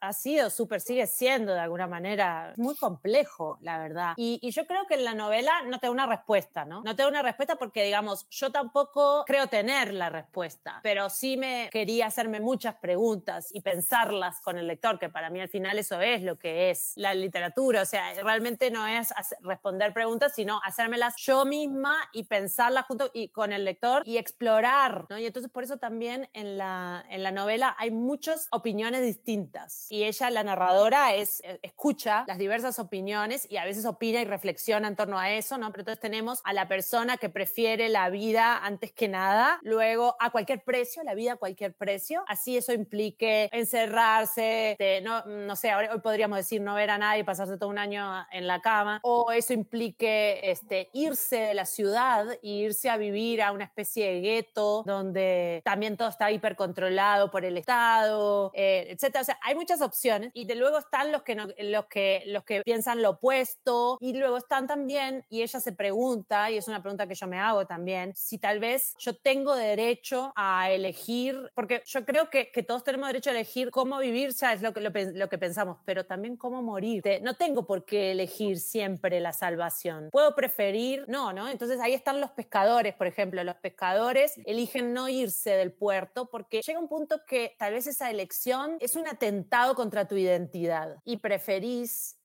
ha 0.00 0.12
sido 0.12 0.50
súper, 0.50 0.80
sigue 0.80 1.06
siendo 1.06 1.52
de 1.52 1.60
alguna 1.60 1.86
manera 1.86 2.52
muy 2.56 2.74
complejo, 2.74 3.58
la 3.60 3.78
verdad. 3.78 4.14
Y, 4.16 4.38
y 4.42 4.50
yo 4.50 4.66
creo 4.66 4.86
que 4.86 4.94
en 4.94 5.04
la 5.04 5.14
novela 5.14 5.62
no 5.66 5.78
te 5.78 5.86
da 5.86 5.92
una 5.92 6.06
respuesta, 6.06 6.64
¿no? 6.64 6.82
No 6.82 6.96
te 6.96 7.02
da 7.02 7.08
una 7.08 7.22
respuesta 7.22 7.56
porque, 7.56 7.84
digamos, 7.84 8.26
yo 8.30 8.50
tampoco 8.50 9.24
creo 9.26 9.46
tener 9.46 9.94
la 9.94 10.10
respuesta, 10.10 10.80
pero 10.82 11.10
sí 11.10 11.36
me 11.36 11.68
quería 11.70 12.06
hacerme 12.06 12.40
muchas 12.40 12.74
preguntas 12.76 13.50
y 13.52 13.60
pensarlas 13.60 14.40
con 14.40 14.58
el 14.58 14.63
lector, 14.66 14.98
que 14.98 15.08
para 15.08 15.30
mí 15.30 15.40
al 15.40 15.48
final 15.48 15.78
eso 15.78 16.00
es 16.00 16.22
lo 16.22 16.38
que 16.38 16.70
es 16.70 16.92
la 16.96 17.14
literatura. 17.14 17.82
O 17.82 17.86
sea, 17.86 18.12
realmente 18.22 18.70
no 18.70 18.86
es 18.86 19.12
responder 19.40 19.92
preguntas, 19.92 20.32
sino 20.34 20.60
hacérmelas 20.64 21.14
yo 21.16 21.44
misma 21.44 21.96
y 22.12 22.24
pensarlas 22.24 22.86
junto 22.86 23.10
y 23.12 23.28
con 23.28 23.52
el 23.52 23.64
lector 23.64 24.02
y 24.06 24.18
explorar, 24.18 25.06
¿no? 25.08 25.18
Y 25.18 25.26
entonces 25.26 25.50
por 25.50 25.64
eso 25.64 25.78
también 25.78 26.28
en 26.32 26.58
la, 26.58 27.04
en 27.08 27.22
la 27.22 27.30
novela 27.30 27.74
hay 27.78 27.90
muchas 27.90 28.48
opiniones 28.50 29.02
distintas 29.02 29.86
y 29.90 30.04
ella, 30.04 30.30
la 30.30 30.42
narradora, 30.42 31.14
es, 31.14 31.40
eh, 31.44 31.58
escucha 31.62 32.24
las 32.26 32.38
diversas 32.38 32.78
opiniones 32.78 33.46
y 33.50 33.56
a 33.56 33.64
veces 33.64 33.84
opina 33.84 34.20
y 34.20 34.24
reflexiona 34.24 34.88
en 34.88 34.96
torno 34.96 35.18
a 35.18 35.30
eso, 35.30 35.58
¿no? 35.58 35.70
Pero 35.70 35.82
entonces 35.82 36.00
tenemos 36.00 36.40
a 36.44 36.52
la 36.52 36.68
persona 36.68 37.16
que 37.16 37.28
prefiere 37.28 37.88
la 37.88 38.10
vida 38.10 38.58
antes 38.58 38.92
que 38.92 39.08
nada, 39.08 39.58
luego 39.62 40.16
a 40.20 40.30
cualquier 40.30 40.62
precio, 40.62 41.02
la 41.02 41.14
vida 41.14 41.32
a 41.32 41.36
cualquier 41.36 41.74
precio, 41.74 42.24
así 42.28 42.56
eso 42.56 42.72
implique 42.72 43.48
encerrarse, 43.52 44.53
no, 45.02 45.24
no 45.24 45.56
sé, 45.56 45.74
hoy 45.74 45.86
podríamos 46.02 46.38
decir 46.38 46.60
no 46.60 46.74
ver 46.74 46.90
a 46.90 46.98
nadie, 46.98 47.24
pasarse 47.24 47.56
todo 47.56 47.68
un 47.68 47.78
año 47.78 48.26
en 48.30 48.46
la 48.46 48.60
cama, 48.60 49.00
o 49.02 49.32
eso 49.32 49.52
implique 49.52 50.40
este, 50.50 50.90
irse 50.92 51.36
de 51.36 51.54
la 51.54 51.66
ciudad 51.66 52.32
e 52.32 52.38
irse 52.48 52.90
a 52.90 52.96
vivir 52.96 53.42
a 53.42 53.52
una 53.52 53.64
especie 53.64 54.12
de 54.12 54.20
gueto 54.20 54.82
donde 54.86 55.62
también 55.64 55.96
todo 55.96 56.08
está 56.08 56.30
hipercontrolado 56.30 57.30
por 57.30 57.44
el 57.44 57.56
Estado, 57.58 58.50
eh, 58.54 58.86
etcétera. 58.90 59.22
O 59.22 59.24
sea, 59.24 59.38
hay 59.42 59.54
muchas 59.54 59.80
opciones 59.80 60.30
y 60.34 60.52
luego 60.54 60.78
están 60.78 61.12
los 61.12 61.22
que, 61.22 61.34
los, 61.34 61.86
que, 61.86 62.22
los 62.26 62.44
que 62.44 62.62
piensan 62.62 63.02
lo 63.02 63.10
opuesto 63.10 63.98
y 64.00 64.12
luego 64.14 64.36
están 64.36 64.66
también, 64.66 65.24
y 65.28 65.42
ella 65.42 65.60
se 65.60 65.72
pregunta, 65.72 66.50
y 66.50 66.56
es 66.56 66.68
una 66.68 66.82
pregunta 66.82 67.06
que 67.06 67.14
yo 67.14 67.26
me 67.26 67.38
hago 67.38 67.66
también, 67.66 68.14
si 68.14 68.38
tal 68.38 68.60
vez 68.60 68.94
yo 68.98 69.16
tengo 69.16 69.54
derecho 69.54 70.32
a 70.36 70.70
elegir, 70.70 71.50
porque 71.54 71.82
yo 71.86 72.04
creo 72.04 72.30
que, 72.30 72.50
que 72.50 72.62
todos 72.62 72.84
tenemos 72.84 73.08
derecho 73.08 73.30
a 73.30 73.32
elegir 73.32 73.70
cómo 73.70 73.98
vivir, 73.98 74.32
ya 74.44 74.52
es 74.52 74.60
lo 74.60 74.74
que, 74.74 74.80
lo, 74.80 74.90
lo 75.14 75.28
que 75.30 75.38
pensamos, 75.38 75.78
pero 75.86 76.04
también 76.04 76.36
cómo 76.36 76.60
morir. 76.62 77.02
No 77.22 77.34
tengo 77.34 77.66
por 77.66 77.86
qué 77.86 78.12
elegir 78.12 78.60
siempre 78.60 79.18
la 79.20 79.32
salvación. 79.32 80.10
Puedo 80.12 80.34
preferir, 80.34 81.04
no, 81.08 81.32
¿no? 81.32 81.48
Entonces 81.48 81.80
ahí 81.80 81.94
están 81.94 82.20
los 82.20 82.30
pescadores, 82.30 82.94
por 82.94 83.06
ejemplo. 83.06 83.42
Los 83.42 83.56
pescadores 83.56 84.34
eligen 84.44 84.92
no 84.92 85.08
irse 85.08 85.50
del 85.50 85.72
puerto 85.72 86.28
porque 86.30 86.60
llega 86.60 86.78
un 86.78 86.88
punto 86.88 87.22
que 87.26 87.54
tal 87.58 87.72
vez 87.72 87.86
esa 87.86 88.10
elección 88.10 88.76
es 88.80 88.96
un 88.96 89.08
atentado 89.08 89.74
contra 89.74 90.06
tu 90.06 90.16
identidad 90.16 90.96
y 91.04 91.16
preferís 91.16 92.18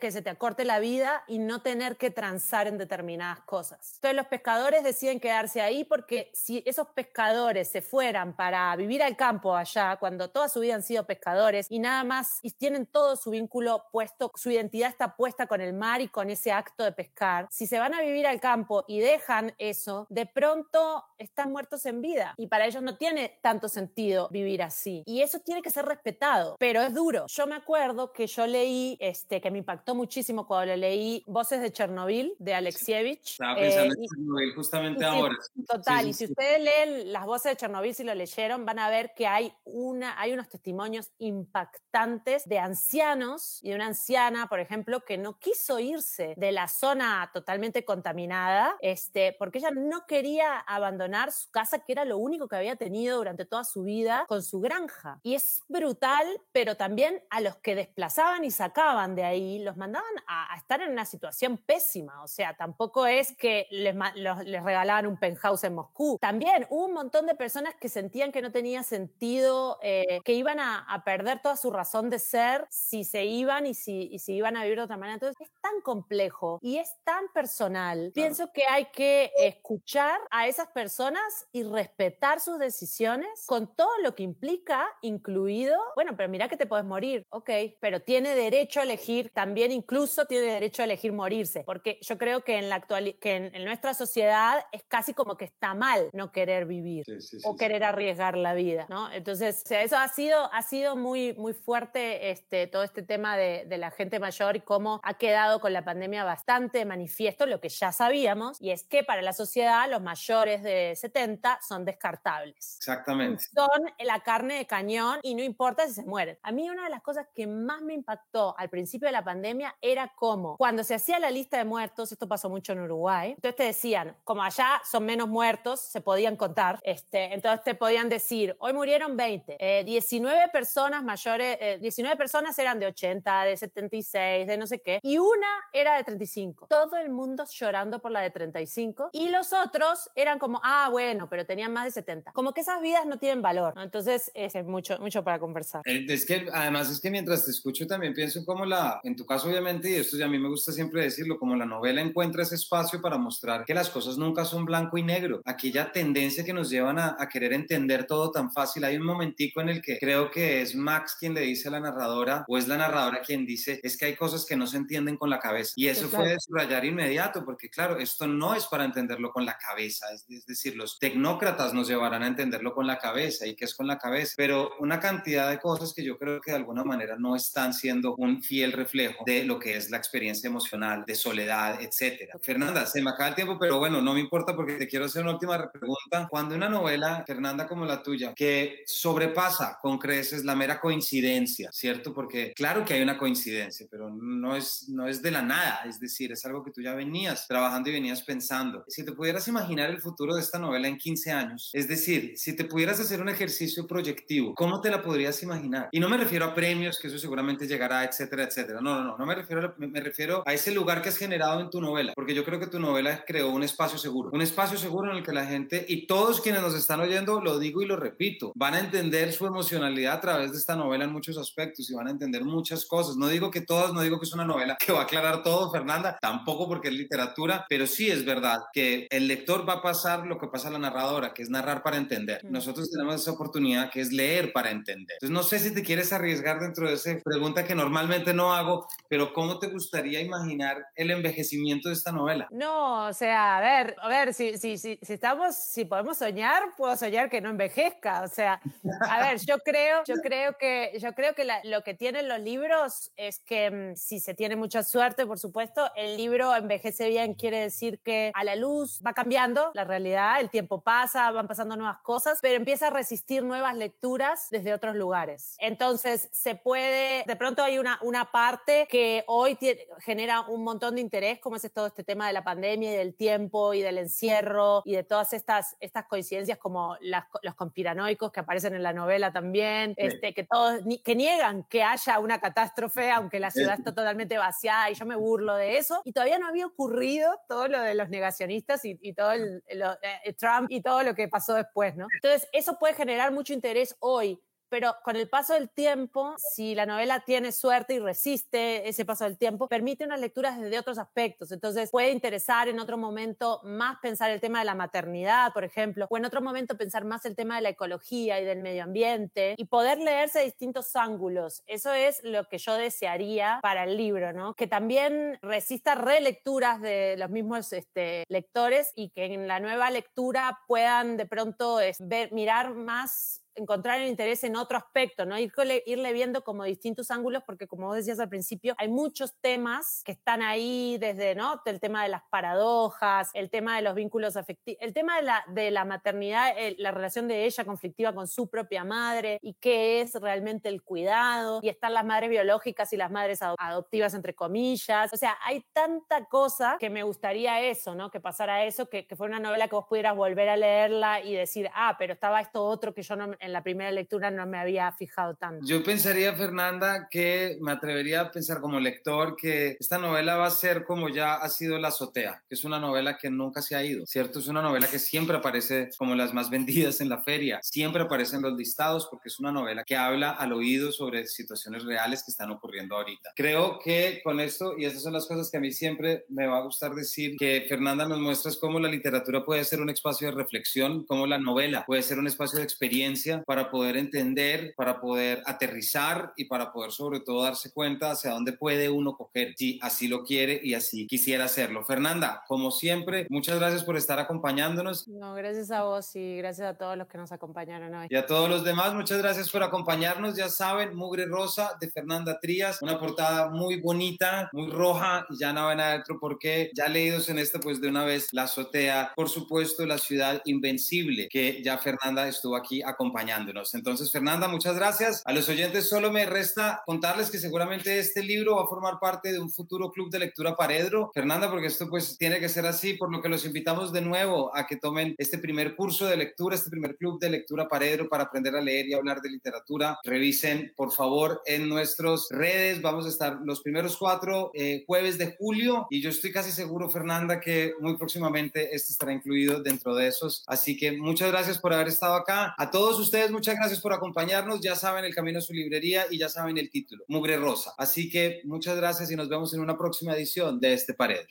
que 0.00 0.10
se 0.10 0.22
te 0.22 0.30
acorte 0.30 0.64
la 0.64 0.78
vida 0.78 1.24
y 1.26 1.38
no 1.38 1.62
tener 1.62 1.96
que 1.96 2.10
transar 2.10 2.66
en 2.66 2.78
determinadas 2.78 3.40
cosas. 3.40 3.94
Entonces 3.96 4.16
los 4.16 4.26
pescadores 4.26 4.84
deciden 4.84 5.20
quedarse 5.20 5.60
ahí 5.60 5.84
porque 5.84 6.30
si 6.32 6.62
esos 6.66 6.88
pescadores 6.88 7.68
se 7.68 7.82
fueran 7.82 8.34
para 8.34 8.74
vivir 8.76 9.02
al 9.02 9.16
campo 9.16 9.56
allá, 9.56 9.96
cuando 9.96 10.30
toda 10.30 10.48
su 10.48 10.60
vida 10.60 10.74
han 10.74 10.82
sido 10.82 11.06
pescadores, 11.06 11.45
pescadores 11.46 11.66
y 11.70 11.78
nada 11.78 12.04
más, 12.04 12.40
y 12.42 12.50
tienen 12.50 12.86
todo 12.86 13.16
su 13.16 13.30
vínculo 13.30 13.84
puesto, 13.92 14.32
su 14.34 14.50
identidad 14.50 14.88
está 14.88 15.16
puesta 15.16 15.46
con 15.46 15.60
el 15.60 15.72
mar 15.72 16.00
y 16.00 16.08
con 16.08 16.30
ese 16.30 16.52
acto 16.52 16.84
de 16.84 16.92
pescar, 16.92 17.46
si 17.50 17.66
se 17.66 17.78
van 17.78 17.94
a 17.94 18.02
vivir 18.02 18.26
al 18.26 18.40
campo 18.40 18.84
y 18.88 19.00
dejan 19.00 19.54
eso, 19.58 20.06
de 20.08 20.26
pronto 20.26 21.04
están 21.18 21.52
muertos 21.52 21.86
en 21.86 22.00
vida 22.00 22.34
y 22.36 22.46
para 22.46 22.66
ellos 22.66 22.82
no 22.82 22.96
tiene 22.96 23.38
tanto 23.42 23.68
sentido 23.68 24.28
vivir 24.30 24.62
así. 24.62 25.02
Y 25.06 25.22
eso 25.22 25.40
tiene 25.40 25.62
que 25.62 25.70
ser 25.70 25.84
respetado, 25.84 26.56
pero 26.58 26.82
es 26.82 26.92
duro. 26.92 27.26
Yo 27.28 27.46
me 27.46 27.54
acuerdo 27.54 28.12
que 28.12 28.26
yo 28.26 28.46
leí, 28.46 28.96
este, 29.00 29.40
que 29.40 29.50
me 29.50 29.58
impactó 29.58 29.94
muchísimo 29.94 30.46
cuando 30.46 30.74
leí 30.76 31.22
Voces 31.26 31.60
de 31.60 31.72
Chernobyl 31.72 32.34
de 32.38 32.54
Alexievich. 32.54 33.32
Estaba 33.32 33.56
pensando 33.56 33.94
en 33.94 34.02
eh, 34.02 34.06
Chernobyl 34.08 34.54
justamente 34.54 35.04
ahora. 35.04 35.36
Total, 35.66 36.08
y 36.08 36.12
si 36.12 36.24
ustedes 36.24 36.60
leen 36.60 37.12
las 37.12 37.26
Voces 37.26 37.52
de 37.52 37.56
Chernobyl, 37.56 37.94
si 37.94 38.04
lo 38.04 38.14
leyeron, 38.14 38.64
van 38.64 38.78
a 38.78 38.88
ver 38.88 39.12
que 39.14 39.26
hay, 39.26 39.52
una, 39.64 40.18
hay 40.20 40.32
unos 40.32 40.48
testimonios 40.48 41.10
impactantes 41.36 42.44
de 42.46 42.58
ancianos 42.58 43.60
y 43.62 43.70
de 43.70 43.76
una 43.76 43.86
anciana, 43.86 44.48
por 44.48 44.60
ejemplo, 44.60 45.04
que 45.04 45.18
no 45.18 45.38
quiso 45.38 45.78
irse 45.78 46.34
de 46.36 46.52
la 46.52 46.68
zona 46.68 47.30
totalmente 47.32 47.84
contaminada, 47.84 48.76
este, 48.80 49.34
porque 49.38 49.58
ella 49.58 49.70
no 49.70 50.06
quería 50.06 50.58
abandonar 50.58 51.32
su 51.32 51.50
casa, 51.50 51.80
que 51.80 51.92
era 51.92 52.04
lo 52.04 52.18
único 52.18 52.48
que 52.48 52.56
había 52.56 52.76
tenido 52.76 53.18
durante 53.18 53.44
toda 53.44 53.64
su 53.64 53.82
vida, 53.82 54.24
con 54.28 54.42
su 54.42 54.60
granja. 54.60 55.20
Y 55.22 55.34
es 55.34 55.62
brutal, 55.68 56.26
pero 56.52 56.76
también 56.76 57.22
a 57.30 57.40
los 57.40 57.56
que 57.56 57.74
desplazaban 57.74 58.44
y 58.44 58.50
sacaban 58.50 59.14
de 59.14 59.24
ahí, 59.24 59.58
los 59.60 59.76
mandaban 59.76 60.12
a, 60.26 60.56
estar 60.56 60.80
en 60.80 60.90
una 60.90 61.04
situación 61.04 61.58
pésima. 61.58 62.22
O 62.22 62.28
sea, 62.28 62.56
tampoco 62.56 63.06
es 63.06 63.36
que 63.36 63.66
les, 63.70 63.94
les 64.14 64.62
regalaban 64.62 65.06
un 65.06 65.18
penthouse 65.18 65.64
en 65.64 65.74
Moscú. 65.74 66.18
También 66.20 66.66
hubo 66.70 66.86
un 66.86 66.94
montón 66.94 67.26
de 67.26 67.34
personas 67.34 67.74
que 67.74 67.88
sentían 67.88 68.32
que 68.32 68.42
no 68.42 68.52
tenía 68.52 68.82
sentido, 68.82 69.78
eh, 69.82 70.20
que 70.24 70.32
iban 70.32 70.60
a, 70.60 71.02
perder 71.04 71.25
toda 71.42 71.56
su 71.56 71.70
razón 71.70 72.10
de 72.10 72.18
ser 72.18 72.66
si 72.70 73.04
se 73.04 73.24
iban 73.24 73.66
y 73.66 73.74
si, 73.74 74.08
y 74.12 74.18
si 74.18 74.34
iban 74.34 74.56
a 74.56 74.62
vivir 74.62 74.78
de 74.78 74.84
otra 74.84 74.96
manera. 74.96 75.14
Entonces 75.14 75.36
es 75.40 75.60
tan 75.60 75.80
complejo 75.82 76.58
y 76.62 76.78
es 76.78 76.96
tan 77.04 77.28
personal. 77.32 78.12
Pienso 78.14 78.50
que 78.52 78.64
hay 78.66 78.86
que 78.86 79.32
escuchar 79.38 80.20
a 80.30 80.46
esas 80.46 80.68
personas 80.68 81.46
y 81.52 81.62
respetar 81.62 82.40
sus 82.40 82.58
decisiones 82.58 83.44
con 83.46 83.74
todo 83.74 83.90
lo 84.02 84.14
que 84.14 84.22
implica, 84.22 84.86
incluido, 85.02 85.78
bueno, 85.94 86.16
pero 86.16 86.28
mira 86.28 86.48
que 86.48 86.56
te 86.56 86.66
puedes 86.66 86.84
morir, 86.84 87.24
ok, 87.30 87.50
pero 87.80 88.00
tiene 88.00 88.34
derecho 88.34 88.80
a 88.80 88.82
elegir, 88.82 89.30
también 89.30 89.72
incluso 89.72 90.26
tiene 90.26 90.46
derecho 90.46 90.82
a 90.82 90.84
elegir 90.84 91.12
morirse, 91.12 91.62
porque 91.64 91.98
yo 92.02 92.18
creo 92.18 92.42
que 92.42 92.58
en 92.58 92.68
la 92.68 92.76
actual, 92.76 93.16
que 93.20 93.36
en, 93.36 93.64
nuestra 93.64 93.94
sociedad 93.94 94.64
es 94.72 94.82
casi 94.84 95.12
como 95.12 95.36
que 95.36 95.46
está 95.46 95.74
mal 95.74 96.08
no 96.12 96.30
querer 96.30 96.66
vivir 96.66 97.04
o 97.44 97.56
querer 97.56 97.82
arriesgar 97.82 98.36
la 98.36 98.54
vida, 98.54 98.86
¿no? 98.88 99.10
Entonces, 99.12 99.62
o 99.64 99.68
sea, 99.68 99.82
eso 99.82 99.96
ha 99.96 100.08
sido, 100.08 100.52
ha 100.52 100.62
sido 100.62 100.96
muy, 100.96 101.15
muy 101.36 101.52
fuerte 101.52 102.30
este, 102.30 102.66
todo 102.66 102.82
este 102.82 103.02
tema 103.02 103.36
de, 103.36 103.64
de 103.66 103.78
la 103.78 103.90
gente 103.90 104.18
mayor 104.18 104.56
y 104.56 104.60
cómo 104.60 105.00
ha 105.02 105.14
quedado 105.14 105.60
con 105.60 105.72
la 105.72 105.84
pandemia 105.84 106.24
bastante 106.24 106.84
manifiesto 106.84 107.46
lo 107.46 107.60
que 107.60 107.68
ya 107.68 107.92
sabíamos, 107.92 108.60
y 108.60 108.70
es 108.70 108.84
que 108.84 109.04
para 109.04 109.22
la 109.22 109.32
sociedad 109.32 109.88
los 109.90 110.02
mayores 110.02 110.62
de 110.62 110.94
70 110.96 111.60
son 111.66 111.84
descartables. 111.84 112.76
Exactamente. 112.78 113.44
Son 113.54 113.92
la 113.98 114.20
carne 114.20 114.54
de 114.58 114.66
cañón 114.66 115.18
y 115.22 115.34
no 115.34 115.42
importa 115.42 115.86
si 115.86 115.94
se 115.94 116.04
mueren. 116.04 116.38
A 116.42 116.52
mí 116.52 116.68
una 116.68 116.84
de 116.84 116.90
las 116.90 117.02
cosas 117.02 117.26
que 117.34 117.46
más 117.46 117.82
me 117.82 117.94
impactó 117.94 118.54
al 118.58 118.68
principio 118.68 119.08
de 119.08 119.12
la 119.12 119.24
pandemia 119.24 119.76
era 119.80 120.12
cómo 120.14 120.56
cuando 120.56 120.84
se 120.84 120.94
hacía 120.94 121.18
la 121.18 121.30
lista 121.30 121.58
de 121.58 121.64
muertos, 121.64 122.12
esto 122.12 122.28
pasó 122.28 122.48
mucho 122.48 122.72
en 122.72 122.80
Uruguay, 122.80 123.30
entonces 123.30 123.56
te 123.56 123.62
decían, 123.64 124.16
como 124.24 124.42
allá 124.42 124.80
son 124.84 125.04
menos 125.04 125.28
muertos, 125.28 125.80
se 125.80 126.00
podían 126.00 126.36
contar, 126.36 126.78
este, 126.82 127.32
entonces 127.34 127.62
te 127.64 127.74
podían 127.74 128.08
decir, 128.08 128.56
hoy 128.58 128.72
murieron 128.72 129.16
20, 129.16 129.84
19 129.84 130.44
eh, 130.44 130.48
personas 130.52 131.02
mayores, 131.06 131.80
19 131.80 132.14
eh, 132.14 132.16
personas 132.16 132.58
eran 132.58 132.78
de 132.78 132.86
80, 132.86 133.44
de 133.44 133.56
76, 133.56 134.46
de 134.46 134.56
no 134.56 134.66
sé 134.66 134.80
qué, 134.80 135.00
y 135.02 135.18
una 135.18 135.48
era 135.72 135.96
de 135.96 136.04
35. 136.04 136.66
Todo 136.68 136.96
el 136.96 137.10
mundo 137.10 137.44
llorando 137.50 138.00
por 138.00 138.10
la 138.10 138.20
de 138.20 138.30
35 138.30 139.10
y 139.12 139.30
los 139.30 139.52
otros 139.52 140.10
eran 140.14 140.38
como, 140.38 140.60
ah, 140.62 140.88
bueno, 140.90 141.28
pero 141.28 141.46
tenían 141.46 141.72
más 141.72 141.84
de 141.86 141.90
70. 141.92 142.32
Como 142.32 142.52
que 142.52 142.60
esas 142.60 142.80
vidas 142.80 143.06
no 143.06 143.18
tienen 143.18 143.42
valor, 143.42 143.74
Entonces 143.76 144.30
es 144.34 144.54
mucho, 144.64 144.98
mucho 144.98 145.22
para 145.22 145.38
conversar. 145.38 145.82
Eh, 145.84 146.04
es 146.08 146.26
que 146.26 146.46
además 146.52 146.90
es 146.90 147.00
que 147.00 147.10
mientras 147.10 147.44
te 147.44 147.50
escucho 147.50 147.86
también 147.86 148.14
pienso 148.14 148.44
como 148.44 148.64
la, 148.64 149.00
en 149.04 149.16
tu 149.16 149.24
caso 149.24 149.48
obviamente, 149.48 149.90
y 149.90 149.94
esto 149.94 150.16
ya 150.16 150.26
a 150.26 150.28
mí 150.28 150.38
me 150.38 150.48
gusta 150.48 150.72
siempre 150.72 151.02
decirlo, 151.02 151.38
como 151.38 151.56
la 151.56 151.66
novela 151.66 152.00
encuentra 152.00 152.42
ese 152.42 152.56
espacio 152.56 153.00
para 153.00 153.18
mostrar 153.18 153.64
que 153.64 153.74
las 153.74 153.90
cosas 153.90 154.18
nunca 154.18 154.44
son 154.44 154.64
blanco 154.64 154.98
y 154.98 155.02
negro. 155.02 155.40
Aquella 155.44 155.92
tendencia 155.92 156.44
que 156.44 156.52
nos 156.52 156.70
llevan 156.70 156.98
a, 156.98 157.16
a 157.18 157.28
querer 157.28 157.52
entender 157.52 158.06
todo 158.06 158.30
tan 158.30 158.50
fácil. 158.50 158.84
Hay 158.84 158.96
un 158.96 159.04
momentico 159.04 159.60
en 159.60 159.68
el 159.68 159.82
que 159.82 159.98
creo 159.98 160.30
que 160.30 160.62
es 160.62 160.74
Max 160.96 161.16
quien 161.18 161.34
le 161.34 161.42
dice 161.42 161.68
a 161.68 161.72
la 161.72 161.80
narradora, 161.80 162.44
o 162.48 162.56
es 162.56 162.68
la 162.68 162.76
narradora 162.76 163.20
quien 163.20 163.44
dice, 163.44 163.80
es 163.82 163.96
que 163.96 164.06
hay 164.06 164.16
cosas 164.16 164.46
que 164.46 164.56
no 164.56 164.66
se 164.66 164.78
entienden 164.78 165.16
con 165.16 165.28
la 165.28 165.38
cabeza. 165.38 165.72
Y 165.76 165.88
eso 165.88 166.08
fue 166.08 166.28
de 166.28 166.40
subrayar 166.40 166.84
inmediato, 166.84 167.44
porque 167.44 167.68
claro, 167.68 167.98
esto 167.98 168.26
no 168.26 168.54
es 168.54 168.66
para 168.66 168.84
entenderlo 168.84 169.30
con 169.30 169.44
la 169.44 169.58
cabeza, 169.58 170.06
es, 170.12 170.26
decir, 170.46 170.76
los 170.76 170.98
tecnócratas 170.98 171.74
nos 171.74 171.88
llevarán 171.88 172.22
a 172.22 172.28
entenderlo 172.28 172.74
con 172.74 172.86
la 172.86 172.98
cabeza 172.98 173.46
y 173.46 173.54
qué 173.54 173.66
es 173.66 173.74
con 173.74 173.86
la 173.86 173.98
cabeza, 173.98 174.34
pero 174.36 174.70
una 174.80 174.98
cantidad 175.00 175.50
de 175.50 175.58
cosas 175.58 175.92
que 175.94 176.04
yo 176.04 176.18
creo 176.18 176.40
que 176.40 176.52
de 176.52 176.56
alguna 176.56 176.84
manera 176.84 177.16
no 177.18 177.36
están 177.36 177.74
siendo 177.74 178.14
un 178.16 178.42
fiel 178.42 178.72
reflejo 178.72 179.24
de 179.26 179.44
lo 179.44 179.58
que 179.58 179.76
es 179.76 179.90
la 179.90 179.98
experiencia 179.98 180.48
emocional, 180.48 181.04
de 181.06 181.14
soledad, 181.14 181.80
etcétera. 181.80 182.38
Fernanda, 182.40 182.86
se 182.86 183.02
me 183.02 183.10
acaba 183.10 183.28
el 183.28 183.34
tiempo, 183.34 183.58
pero 183.58 183.78
bueno, 183.78 184.00
no 184.00 184.14
me 184.14 184.20
importa 184.20 184.54
porque 184.56 184.74
te 184.74 184.86
quiero 184.86 185.04
hacer 185.04 185.22
una 185.22 185.32
última 185.32 185.70
pregunta. 185.70 186.26
Cuando 186.30 186.54
una 186.54 186.68
novela, 186.68 187.22
Fernanda, 187.26 187.66
como 187.66 187.84
la 187.84 188.02
tuya, 188.02 188.32
que 188.34 188.82
sobrepasa 188.86 189.78
con 189.80 189.98
creces 189.98 190.44
la 190.44 190.54
mera 190.54 190.80
coincidencia, 190.86 191.70
¿cierto? 191.72 192.14
Porque 192.14 192.52
claro 192.54 192.84
que 192.84 192.94
hay 192.94 193.02
una 193.02 193.18
coincidencia, 193.18 193.88
pero 193.90 194.08
no 194.08 194.54
es, 194.54 194.88
no 194.88 195.08
es 195.08 195.20
de 195.20 195.32
la 195.32 195.42
nada, 195.42 195.80
es 195.84 195.98
decir, 195.98 196.30
es 196.30 196.44
algo 196.44 196.62
que 196.62 196.70
tú 196.70 196.80
ya 196.80 196.94
venías 196.94 197.48
trabajando 197.48 197.90
y 197.90 197.94
venías 197.94 198.22
pensando. 198.22 198.84
Si 198.86 199.04
te 199.04 199.10
pudieras 199.10 199.48
imaginar 199.48 199.90
el 199.90 200.00
futuro 200.00 200.36
de 200.36 200.40
esta 200.40 200.60
novela 200.60 200.86
en 200.86 200.96
15 200.96 201.32
años, 201.32 201.70
es 201.72 201.88
decir, 201.88 202.34
si 202.36 202.54
te 202.54 202.64
pudieras 202.66 203.00
hacer 203.00 203.20
un 203.20 203.28
ejercicio 203.28 203.84
proyectivo, 203.84 204.54
¿cómo 204.54 204.80
te 204.80 204.88
la 204.88 205.02
podrías 205.02 205.42
imaginar? 205.42 205.88
Y 205.90 205.98
no 205.98 206.08
me 206.08 206.18
refiero 206.18 206.44
a 206.44 206.54
premios, 206.54 207.00
que 207.00 207.08
eso 207.08 207.18
seguramente 207.18 207.66
llegará, 207.66 208.04
etcétera, 208.04 208.44
etcétera. 208.44 208.80
No, 208.80 208.94
no, 208.94 209.02
no, 209.02 209.18
no 209.18 209.26
me 209.26 209.34
refiero, 209.34 209.74
me 209.76 210.00
refiero 210.00 210.44
a 210.46 210.54
ese 210.54 210.70
lugar 210.70 211.02
que 211.02 211.08
has 211.08 211.16
generado 211.16 211.60
en 211.60 211.68
tu 211.68 211.80
novela, 211.80 212.12
porque 212.14 212.32
yo 212.32 212.44
creo 212.44 212.60
que 212.60 212.68
tu 212.68 212.78
novela 212.78 213.24
creó 213.26 213.50
un 213.50 213.64
espacio 213.64 213.98
seguro, 213.98 214.30
un 214.32 214.42
espacio 214.42 214.78
seguro 214.78 215.10
en 215.10 215.16
el 215.16 215.24
que 215.24 215.32
la 215.32 215.46
gente 215.46 215.84
y 215.88 216.06
todos 216.06 216.40
quienes 216.40 216.62
nos 216.62 216.76
están 216.76 217.00
oyendo, 217.00 217.40
lo 217.40 217.58
digo 217.58 217.82
y 217.82 217.86
lo 217.86 217.96
repito, 217.96 218.52
van 218.54 218.74
a 218.74 218.78
entender 218.78 219.32
su 219.32 219.46
emocionalidad 219.46 220.14
a 220.14 220.20
través 220.20 220.52
de 220.52 220.58
esta 220.58 220.75
novela 220.76 221.04
en 221.04 221.12
muchos 221.12 221.36
aspectos 221.38 221.90
y 221.90 221.94
van 221.94 222.08
a 222.08 222.10
entender 222.10 222.44
muchas 222.44 222.86
cosas. 222.86 223.16
No 223.16 223.28
digo 223.28 223.50
que 223.50 223.60
todas, 223.60 223.92
no 223.92 224.02
digo 224.02 224.18
que 224.18 224.26
es 224.26 224.32
una 224.32 224.44
novela 224.44 224.76
que 224.78 224.92
va 224.92 225.00
a 225.00 225.02
aclarar 225.02 225.42
todo, 225.42 225.70
Fernanda, 225.72 226.16
tampoco 226.20 226.68
porque 226.68 226.88
es 226.88 226.94
literatura, 226.94 227.66
pero 227.68 227.86
sí 227.86 228.10
es 228.10 228.24
verdad 228.24 228.60
que 228.72 229.06
el 229.10 229.28
lector 229.28 229.68
va 229.68 229.74
a 229.74 229.82
pasar 229.82 230.26
lo 230.26 230.38
que 230.38 230.48
pasa 230.48 230.68
a 230.68 230.72
la 230.72 230.78
narradora, 230.78 231.34
que 231.34 231.42
es 231.42 231.50
narrar 231.50 231.82
para 231.82 231.96
entender. 231.96 232.44
Nosotros 232.44 232.90
tenemos 232.90 233.16
esa 233.16 233.32
oportunidad 233.32 233.90
que 233.90 234.00
es 234.00 234.12
leer 234.12 234.52
para 234.52 234.70
entender. 234.70 235.16
Entonces, 235.20 235.34
no 235.34 235.42
sé 235.42 235.58
si 235.58 235.74
te 235.74 235.82
quieres 235.82 236.12
arriesgar 236.12 236.60
dentro 236.60 236.88
de 236.88 236.94
esa 236.94 237.16
pregunta 237.24 237.64
que 237.64 237.74
normalmente 237.74 238.34
no 238.34 238.54
hago, 238.54 238.86
pero 239.08 239.32
¿cómo 239.32 239.58
te 239.58 239.68
gustaría 239.68 240.20
imaginar 240.20 240.86
el 240.94 241.10
envejecimiento 241.10 241.88
de 241.88 241.94
esta 241.94 242.12
novela? 242.12 242.48
No, 242.50 243.06
o 243.06 243.12
sea, 243.12 243.58
a 243.58 243.60
ver, 243.60 243.96
a 244.00 244.08
ver, 244.08 244.34
si, 244.34 244.58
si, 244.58 244.78
si, 244.78 244.98
si 245.02 245.12
estamos, 245.12 245.56
si 245.56 245.84
podemos 245.84 246.18
soñar, 246.18 246.62
puedo 246.76 246.96
soñar 246.96 247.30
que 247.30 247.40
no 247.40 247.50
envejezca. 247.50 248.22
O 248.22 248.28
sea, 248.28 248.60
a 249.08 249.20
ver, 249.20 249.38
yo 249.46 249.58
creo, 249.58 250.02
yo 250.06 250.16
creo 250.16 250.55
que, 250.58 250.92
yo 250.98 251.14
creo 251.14 251.34
que 251.34 251.46
lo 251.64 251.82
que 251.82 251.94
tienen 251.94 252.28
los 252.28 252.40
libros 252.40 253.12
es 253.16 253.38
que 253.40 253.70
mm, 253.70 253.96
si 253.96 254.20
se 254.20 254.34
tiene 254.34 254.56
mucha 254.56 254.82
suerte, 254.82 255.26
por 255.26 255.38
supuesto, 255.38 255.90
el 255.96 256.16
libro 256.16 256.54
envejece 256.54 257.08
bien, 257.08 257.34
quiere 257.34 257.60
decir 257.60 258.00
que 258.00 258.32
a 258.34 258.44
la 258.44 258.56
luz 258.56 259.00
va 259.06 259.12
cambiando 259.12 259.70
la 259.74 259.84
realidad, 259.84 260.40
el 260.40 260.50
tiempo 260.50 260.80
pasa, 260.80 261.30
van 261.30 261.48
pasando 261.48 261.76
nuevas 261.76 261.98
cosas, 261.98 262.38
pero 262.42 262.54
empieza 262.54 262.88
a 262.88 262.90
resistir 262.90 263.42
nuevas 263.42 263.76
lecturas 263.76 264.48
desde 264.50 264.72
otros 264.72 264.96
lugares. 264.96 265.56
Entonces, 265.58 266.28
se 266.32 266.54
puede, 266.54 267.24
de 267.26 267.36
pronto 267.36 267.62
hay 267.62 267.78
una, 267.78 267.98
una 268.02 268.30
parte 268.30 268.86
que 268.90 269.24
hoy 269.26 269.58
genera 270.00 270.42
un 270.42 270.64
montón 270.64 270.96
de 270.96 271.00
interés, 271.00 271.38
como 271.38 271.56
es 271.56 271.72
todo 271.72 271.86
este 271.86 272.04
tema 272.04 272.26
de 272.26 272.32
la 272.32 272.44
pandemia 272.44 272.92
y 272.92 272.96
del 272.96 273.14
tiempo 273.14 273.74
y 273.74 273.82
del 273.82 273.98
encierro 273.98 274.82
y 274.84 274.94
de 274.94 275.04
todas 275.04 275.32
estas, 275.32 275.76
estas 275.80 276.06
coincidencias 276.06 276.58
como 276.58 276.96
las, 277.00 277.24
los 277.42 277.54
conspiranoicos 277.54 278.32
que 278.32 278.40
aparecen 278.40 278.74
en 278.74 278.82
la 278.82 278.92
novela 278.92 279.32
también, 279.32 279.94
este, 279.96 280.34
que 280.34 280.45
todos 280.46 280.80
que 281.04 281.14
niegan 281.14 281.64
que 281.64 281.82
haya 281.82 282.18
una 282.18 282.40
catástrofe, 282.40 283.10
aunque 283.10 283.40
la 283.40 283.50
ciudad 283.50 283.74
está 283.78 283.94
totalmente 283.94 284.38
vaciada 284.38 284.90
y 284.90 284.94
yo 284.94 285.06
me 285.06 285.16
burlo 285.16 285.54
de 285.56 285.78
eso. 285.78 286.00
Y 286.04 286.12
todavía 286.12 286.38
no 286.38 286.46
había 286.46 286.66
ocurrido 286.66 287.38
todo 287.48 287.68
lo 287.68 287.80
de 287.80 287.94
los 287.94 288.08
negacionistas 288.08 288.84
y, 288.84 289.12
todo 289.12 289.32
el, 289.32 289.62
eh, 289.68 290.32
Trump 290.34 290.70
y 290.70 290.80
todo 290.82 291.02
lo 291.02 291.14
que 291.14 291.28
pasó 291.28 291.54
después, 291.54 291.96
¿no? 291.96 292.06
Entonces, 292.14 292.48
eso 292.52 292.78
puede 292.78 292.94
generar 292.94 293.32
mucho 293.32 293.52
interés 293.52 293.96
hoy 294.00 294.40
pero 294.68 294.94
con 295.04 295.16
el 295.16 295.28
paso 295.28 295.54
del 295.54 295.70
tiempo, 295.70 296.34
si 296.38 296.74
la 296.74 296.86
novela 296.86 297.20
tiene 297.20 297.52
suerte 297.52 297.94
y 297.94 297.98
resiste 297.98 298.88
ese 298.88 299.04
paso 299.04 299.24
del 299.24 299.38
tiempo, 299.38 299.68
permite 299.68 300.04
unas 300.04 300.20
lecturas 300.20 300.60
desde 300.60 300.78
otros 300.78 300.98
aspectos. 300.98 301.52
Entonces 301.52 301.90
puede 301.90 302.10
interesar 302.10 302.68
en 302.68 302.80
otro 302.80 302.98
momento 302.98 303.60
más 303.64 303.98
pensar 304.00 304.30
el 304.30 304.40
tema 304.40 304.60
de 304.60 304.64
la 304.64 304.74
maternidad, 304.74 305.52
por 305.52 305.64
ejemplo, 305.64 306.06
o 306.08 306.16
en 306.16 306.24
otro 306.24 306.40
momento 306.40 306.76
pensar 306.76 307.04
más 307.04 307.24
el 307.24 307.36
tema 307.36 307.56
de 307.56 307.62
la 307.62 307.68
ecología 307.70 308.40
y 308.40 308.44
del 308.44 308.62
medio 308.62 308.84
ambiente 308.84 309.54
y 309.56 309.64
poder 309.66 309.98
leerse 309.98 310.40
de 310.40 310.46
distintos 310.46 310.94
ángulos. 310.96 311.62
Eso 311.66 311.92
es 311.92 312.22
lo 312.22 312.48
que 312.48 312.58
yo 312.58 312.74
desearía 312.74 313.60
para 313.62 313.84
el 313.84 313.96
libro, 313.96 314.32
¿no? 314.32 314.54
Que 314.54 314.66
también 314.66 315.38
resista 315.42 315.94
relecturas 315.94 316.80
de 316.80 317.16
los 317.18 317.30
mismos 317.30 317.72
este, 317.72 318.24
lectores 318.28 318.92
y 318.94 319.10
que 319.10 319.26
en 319.26 319.48
la 319.48 319.60
nueva 319.60 319.90
lectura 319.90 320.60
puedan 320.66 321.16
de 321.16 321.26
pronto 321.26 321.78
ver, 322.00 322.32
mirar 322.32 322.74
más 322.74 323.45
encontrar 323.56 324.00
el 324.00 324.08
interés 324.08 324.44
en 324.44 324.56
otro 324.56 324.78
aspecto, 324.78 325.26
¿no? 325.26 325.38
Irle, 325.38 325.82
irle 325.86 326.12
viendo 326.12 326.42
como 326.44 326.64
distintos 326.64 327.10
ángulos, 327.10 327.42
porque 327.44 327.66
como 327.66 327.86
vos 327.86 327.96
decías 327.96 328.20
al 328.20 328.28
principio, 328.28 328.74
hay 328.78 328.88
muchos 328.88 329.34
temas 329.40 330.02
que 330.04 330.12
están 330.12 330.42
ahí 330.42 330.98
desde, 330.98 331.34
¿no? 331.34 331.60
El 331.64 331.80
tema 331.80 332.02
de 332.02 332.08
las 332.08 332.22
paradojas, 332.30 333.30
el 333.34 333.50
tema 333.50 333.76
de 333.76 333.82
los 333.82 333.94
vínculos 333.94 334.36
afectivos, 334.36 334.78
el 334.82 334.92
tema 334.92 335.16
de 335.16 335.22
la, 335.22 335.44
de 335.48 335.70
la 335.70 335.84
maternidad, 335.84 336.54
la 336.78 336.90
relación 336.90 337.28
de 337.28 337.44
ella 337.44 337.64
conflictiva 337.64 338.14
con 338.14 338.28
su 338.28 338.48
propia 338.48 338.84
madre 338.84 339.38
y 339.42 339.54
qué 339.54 340.00
es 340.00 340.14
realmente 340.14 340.68
el 340.68 340.82
cuidado, 340.82 341.60
y 341.62 341.68
están 341.68 341.94
las 341.94 342.04
madres 342.04 342.30
biológicas 342.30 342.92
y 342.92 342.96
las 342.96 343.10
madres 343.10 343.40
adoptivas, 343.42 344.14
entre 344.14 344.34
comillas. 344.34 345.12
O 345.12 345.16
sea, 345.16 345.36
hay 345.44 345.64
tanta 345.72 346.26
cosa 346.26 346.76
que 346.78 346.90
me 346.90 347.02
gustaría 347.02 347.60
eso, 347.60 347.94
¿no? 347.94 348.10
Que 348.10 348.20
pasara 348.20 348.64
eso, 348.64 348.88
que, 348.88 349.06
que 349.06 349.16
fuera 349.16 349.36
una 349.36 349.48
novela 349.48 349.68
que 349.68 349.74
vos 349.74 349.86
pudieras 349.88 350.16
volver 350.16 350.48
a 350.48 350.56
leerla 350.56 351.20
y 351.20 351.34
decir, 351.34 351.70
ah, 351.74 351.96
pero 351.98 352.14
estaba 352.14 352.40
esto 352.40 352.64
otro 352.64 352.94
que 352.94 353.02
yo 353.02 353.16
no 353.16 353.34
en 353.46 353.52
la 353.52 353.62
primera 353.62 353.90
lectura 353.90 354.30
no 354.30 354.46
me 354.46 354.58
había 354.58 354.90
fijado 354.92 355.34
tanto. 355.34 355.64
Yo 355.64 355.82
pensaría, 355.82 356.34
Fernanda, 356.34 357.08
que 357.10 357.56
me 357.60 357.72
atrevería 357.72 358.20
a 358.20 358.30
pensar 358.30 358.60
como 358.60 358.80
lector 358.80 359.36
que 359.36 359.76
esta 359.80 359.98
novela 359.98 360.36
va 360.36 360.46
a 360.46 360.50
ser 360.50 360.84
como 360.84 361.08
ya 361.08 361.34
ha 361.34 361.48
sido 361.48 361.78
La 361.78 361.88
azotea, 361.88 362.42
que 362.48 362.54
es 362.54 362.64
una 362.64 362.80
novela 362.80 363.16
que 363.16 363.30
nunca 363.30 363.62
se 363.62 363.76
ha 363.76 363.84
ido, 363.84 364.04
¿cierto? 364.06 364.40
Es 364.40 364.48
una 364.48 364.62
novela 364.62 364.88
que 364.88 364.98
siempre 364.98 365.36
aparece 365.36 365.90
como 365.96 366.14
las 366.14 366.34
más 366.34 366.50
vendidas 366.56 367.00
en 367.00 367.08
la 367.08 367.22
feria, 367.22 367.60
siempre 367.62 368.02
aparece 368.02 368.36
en 368.36 368.42
los 368.42 368.54
listados 368.54 369.06
porque 369.10 369.28
es 369.28 369.38
una 369.38 369.52
novela 369.52 369.84
que 369.84 369.96
habla 369.96 370.30
al 370.30 370.52
oído 370.52 370.92
sobre 370.92 371.26
situaciones 371.26 371.84
reales 371.84 372.24
que 372.24 372.32
están 372.32 372.50
ocurriendo 372.50 372.96
ahorita. 372.96 373.30
Creo 373.36 373.78
que 373.78 374.20
con 374.24 374.40
esto, 374.40 374.74
y 374.76 374.84
estas 374.84 375.02
son 375.02 375.12
las 375.12 375.26
cosas 375.26 375.50
que 375.50 375.58
a 375.58 375.60
mí 375.60 375.72
siempre 375.72 376.24
me 376.28 376.46
va 376.46 376.58
a 376.58 376.62
gustar 376.62 376.94
decir, 376.94 377.36
que 377.38 377.64
Fernanda 377.68 378.08
nos 378.08 378.18
muestra 378.18 378.50
cómo 378.60 378.78
la 378.78 378.88
literatura 378.88 379.44
puede 379.44 379.64
ser 379.64 379.80
un 379.80 379.90
espacio 379.90 380.28
de 380.28 380.34
reflexión, 380.34 381.04
cómo 381.04 381.26
la 381.26 381.38
novela 381.38 381.84
puede 381.86 382.02
ser 382.02 382.18
un 382.18 382.26
espacio 382.26 382.58
de 382.58 382.64
experiencia 382.64 383.35
para 383.44 383.70
poder 383.70 383.96
entender, 383.96 384.74
para 384.76 385.00
poder 385.00 385.42
aterrizar 385.46 386.32
y 386.36 386.44
para 386.46 386.72
poder 386.72 386.92
sobre 386.92 387.20
todo 387.20 387.42
darse 387.42 387.72
cuenta 387.72 388.10
hacia 388.12 388.30
dónde 388.30 388.52
puede 388.52 388.88
uno 388.88 389.16
coger, 389.16 389.54
si 389.56 389.78
así 389.82 390.08
lo 390.08 390.24
quiere 390.24 390.60
y 390.62 390.74
así 390.74 391.06
quisiera 391.06 391.44
hacerlo. 391.44 391.84
Fernanda, 391.84 392.44
como 392.48 392.70
siempre, 392.70 393.26
muchas 393.30 393.58
gracias 393.58 393.84
por 393.84 393.96
estar 393.96 394.18
acompañándonos. 394.18 395.08
No, 395.08 395.34
gracias 395.34 395.70
a 395.70 395.84
vos 395.84 396.14
y 396.14 396.36
gracias 396.36 396.68
a 396.68 396.78
todos 396.78 396.96
los 396.96 397.08
que 397.08 397.18
nos 397.18 397.32
acompañaron 397.32 397.94
hoy. 397.94 398.06
Y 398.10 398.16
a 398.16 398.26
todos 398.26 398.48
los 398.48 398.64
demás, 398.64 398.94
muchas 398.94 399.18
gracias 399.18 399.50
por 399.50 399.62
acompañarnos. 399.62 400.36
Ya 400.36 400.48
saben, 400.48 400.94
Mugre 400.94 401.26
Rosa 401.26 401.76
de 401.80 401.90
Fernanda 401.90 402.38
Trías, 402.40 402.82
una 402.82 402.98
portada 402.98 403.50
muy 403.50 403.80
bonita, 403.80 404.48
muy 404.52 404.70
roja 404.70 405.26
y 405.30 405.38
ya 405.38 405.52
no 405.52 405.68
ven 405.68 405.80
adentro 405.80 406.18
porque 406.20 406.70
ya 406.74 406.88
leídos 406.88 407.28
en 407.28 407.38
esto, 407.38 407.60
pues 407.60 407.80
de 407.80 407.88
una 407.88 408.04
vez 408.04 408.32
la 408.32 408.44
azotea, 408.44 409.12
por 409.14 409.28
supuesto, 409.28 409.84
la 409.86 409.98
ciudad 409.98 410.40
invencible 410.44 411.28
que 411.28 411.62
ya 411.62 411.78
Fernanda 411.78 412.28
estuvo 412.28 412.56
aquí 412.56 412.82
acompañando 412.82 413.25
entonces, 413.74 414.12
Fernanda, 414.12 414.48
muchas 414.48 414.76
gracias. 414.76 415.22
A 415.24 415.32
los 415.32 415.48
oyentes 415.48 415.88
solo 415.88 416.12
me 416.12 416.26
resta 416.26 416.82
contarles 416.86 417.30
que 417.30 417.38
seguramente 417.38 417.98
este 417.98 418.22
libro 418.22 418.56
va 418.56 418.62
a 418.62 418.66
formar 418.66 418.98
parte 419.00 419.32
de 419.32 419.40
un 419.40 419.50
futuro 419.50 419.90
club 419.90 420.10
de 420.10 420.20
lectura 420.20 420.56
Paredro. 420.56 421.10
Fernanda, 421.12 421.50
porque 421.50 421.66
esto 421.66 421.88
pues 421.88 422.16
tiene 422.18 422.38
que 422.38 422.48
ser 422.48 422.66
así, 422.66 422.94
por 422.94 423.10
lo 423.10 423.20
que 423.20 423.28
los 423.28 423.44
invitamos 423.44 423.92
de 423.92 424.00
nuevo 424.00 424.54
a 424.54 424.66
que 424.66 424.76
tomen 424.76 425.14
este 425.18 425.38
primer 425.38 425.74
curso 425.74 426.06
de 426.06 426.16
lectura, 426.16 426.54
este 426.54 426.70
primer 426.70 426.96
club 426.96 427.18
de 427.18 427.30
lectura 427.30 427.68
Paredro 427.68 428.08
para 428.08 428.24
aprender 428.24 428.54
a 428.54 428.60
leer 428.60 428.86
y 428.88 428.94
hablar 428.94 429.20
de 429.20 429.30
literatura. 429.30 429.98
Revisen, 430.04 430.72
por 430.76 430.92
favor, 430.92 431.42
en 431.46 431.68
nuestras 431.68 432.28
redes. 432.30 432.80
Vamos 432.80 433.06
a 433.06 433.08
estar 433.08 433.38
los 433.44 433.60
primeros 433.60 433.96
cuatro 433.96 434.50
eh, 434.54 434.84
jueves 434.86 435.18
de 435.18 435.36
julio 435.36 435.86
y 435.90 436.00
yo 436.00 436.10
estoy 436.10 436.32
casi 436.32 436.52
seguro, 436.52 436.88
Fernanda, 436.90 437.40
que 437.40 437.74
muy 437.80 437.96
próximamente 437.96 438.74
este 438.74 438.92
estará 438.92 439.12
incluido 439.12 439.62
dentro 439.62 439.94
de 439.94 440.06
esos. 440.06 440.44
Así 440.46 440.76
que 440.76 440.92
muchas 440.92 441.30
gracias 441.30 441.58
por 441.58 441.72
haber 441.72 441.88
estado 441.88 442.14
acá. 442.14 442.54
A 442.56 442.70
todos 442.70 442.98
ustedes 443.00 443.15
muchas 443.30 443.56
gracias 443.56 443.80
por 443.80 443.92
acompañarnos. 443.92 444.60
Ya 444.60 444.74
saben 444.74 445.04
el 445.04 445.14
camino 445.14 445.38
a 445.38 445.42
su 445.42 445.52
librería 445.52 446.06
y 446.10 446.18
ya 446.18 446.28
saben 446.28 446.58
el 446.58 446.70
título, 446.70 447.04
Mugre 447.08 447.36
Rosa. 447.36 447.74
Así 447.78 448.08
que 448.08 448.40
muchas 448.44 448.76
gracias 448.76 449.10
y 449.10 449.16
nos 449.16 449.28
vemos 449.28 449.52
en 449.54 449.60
una 449.60 449.76
próxima 449.76 450.14
edición 450.14 450.60
de 450.60 450.72
este 450.72 450.94
Paredro. 450.94 451.28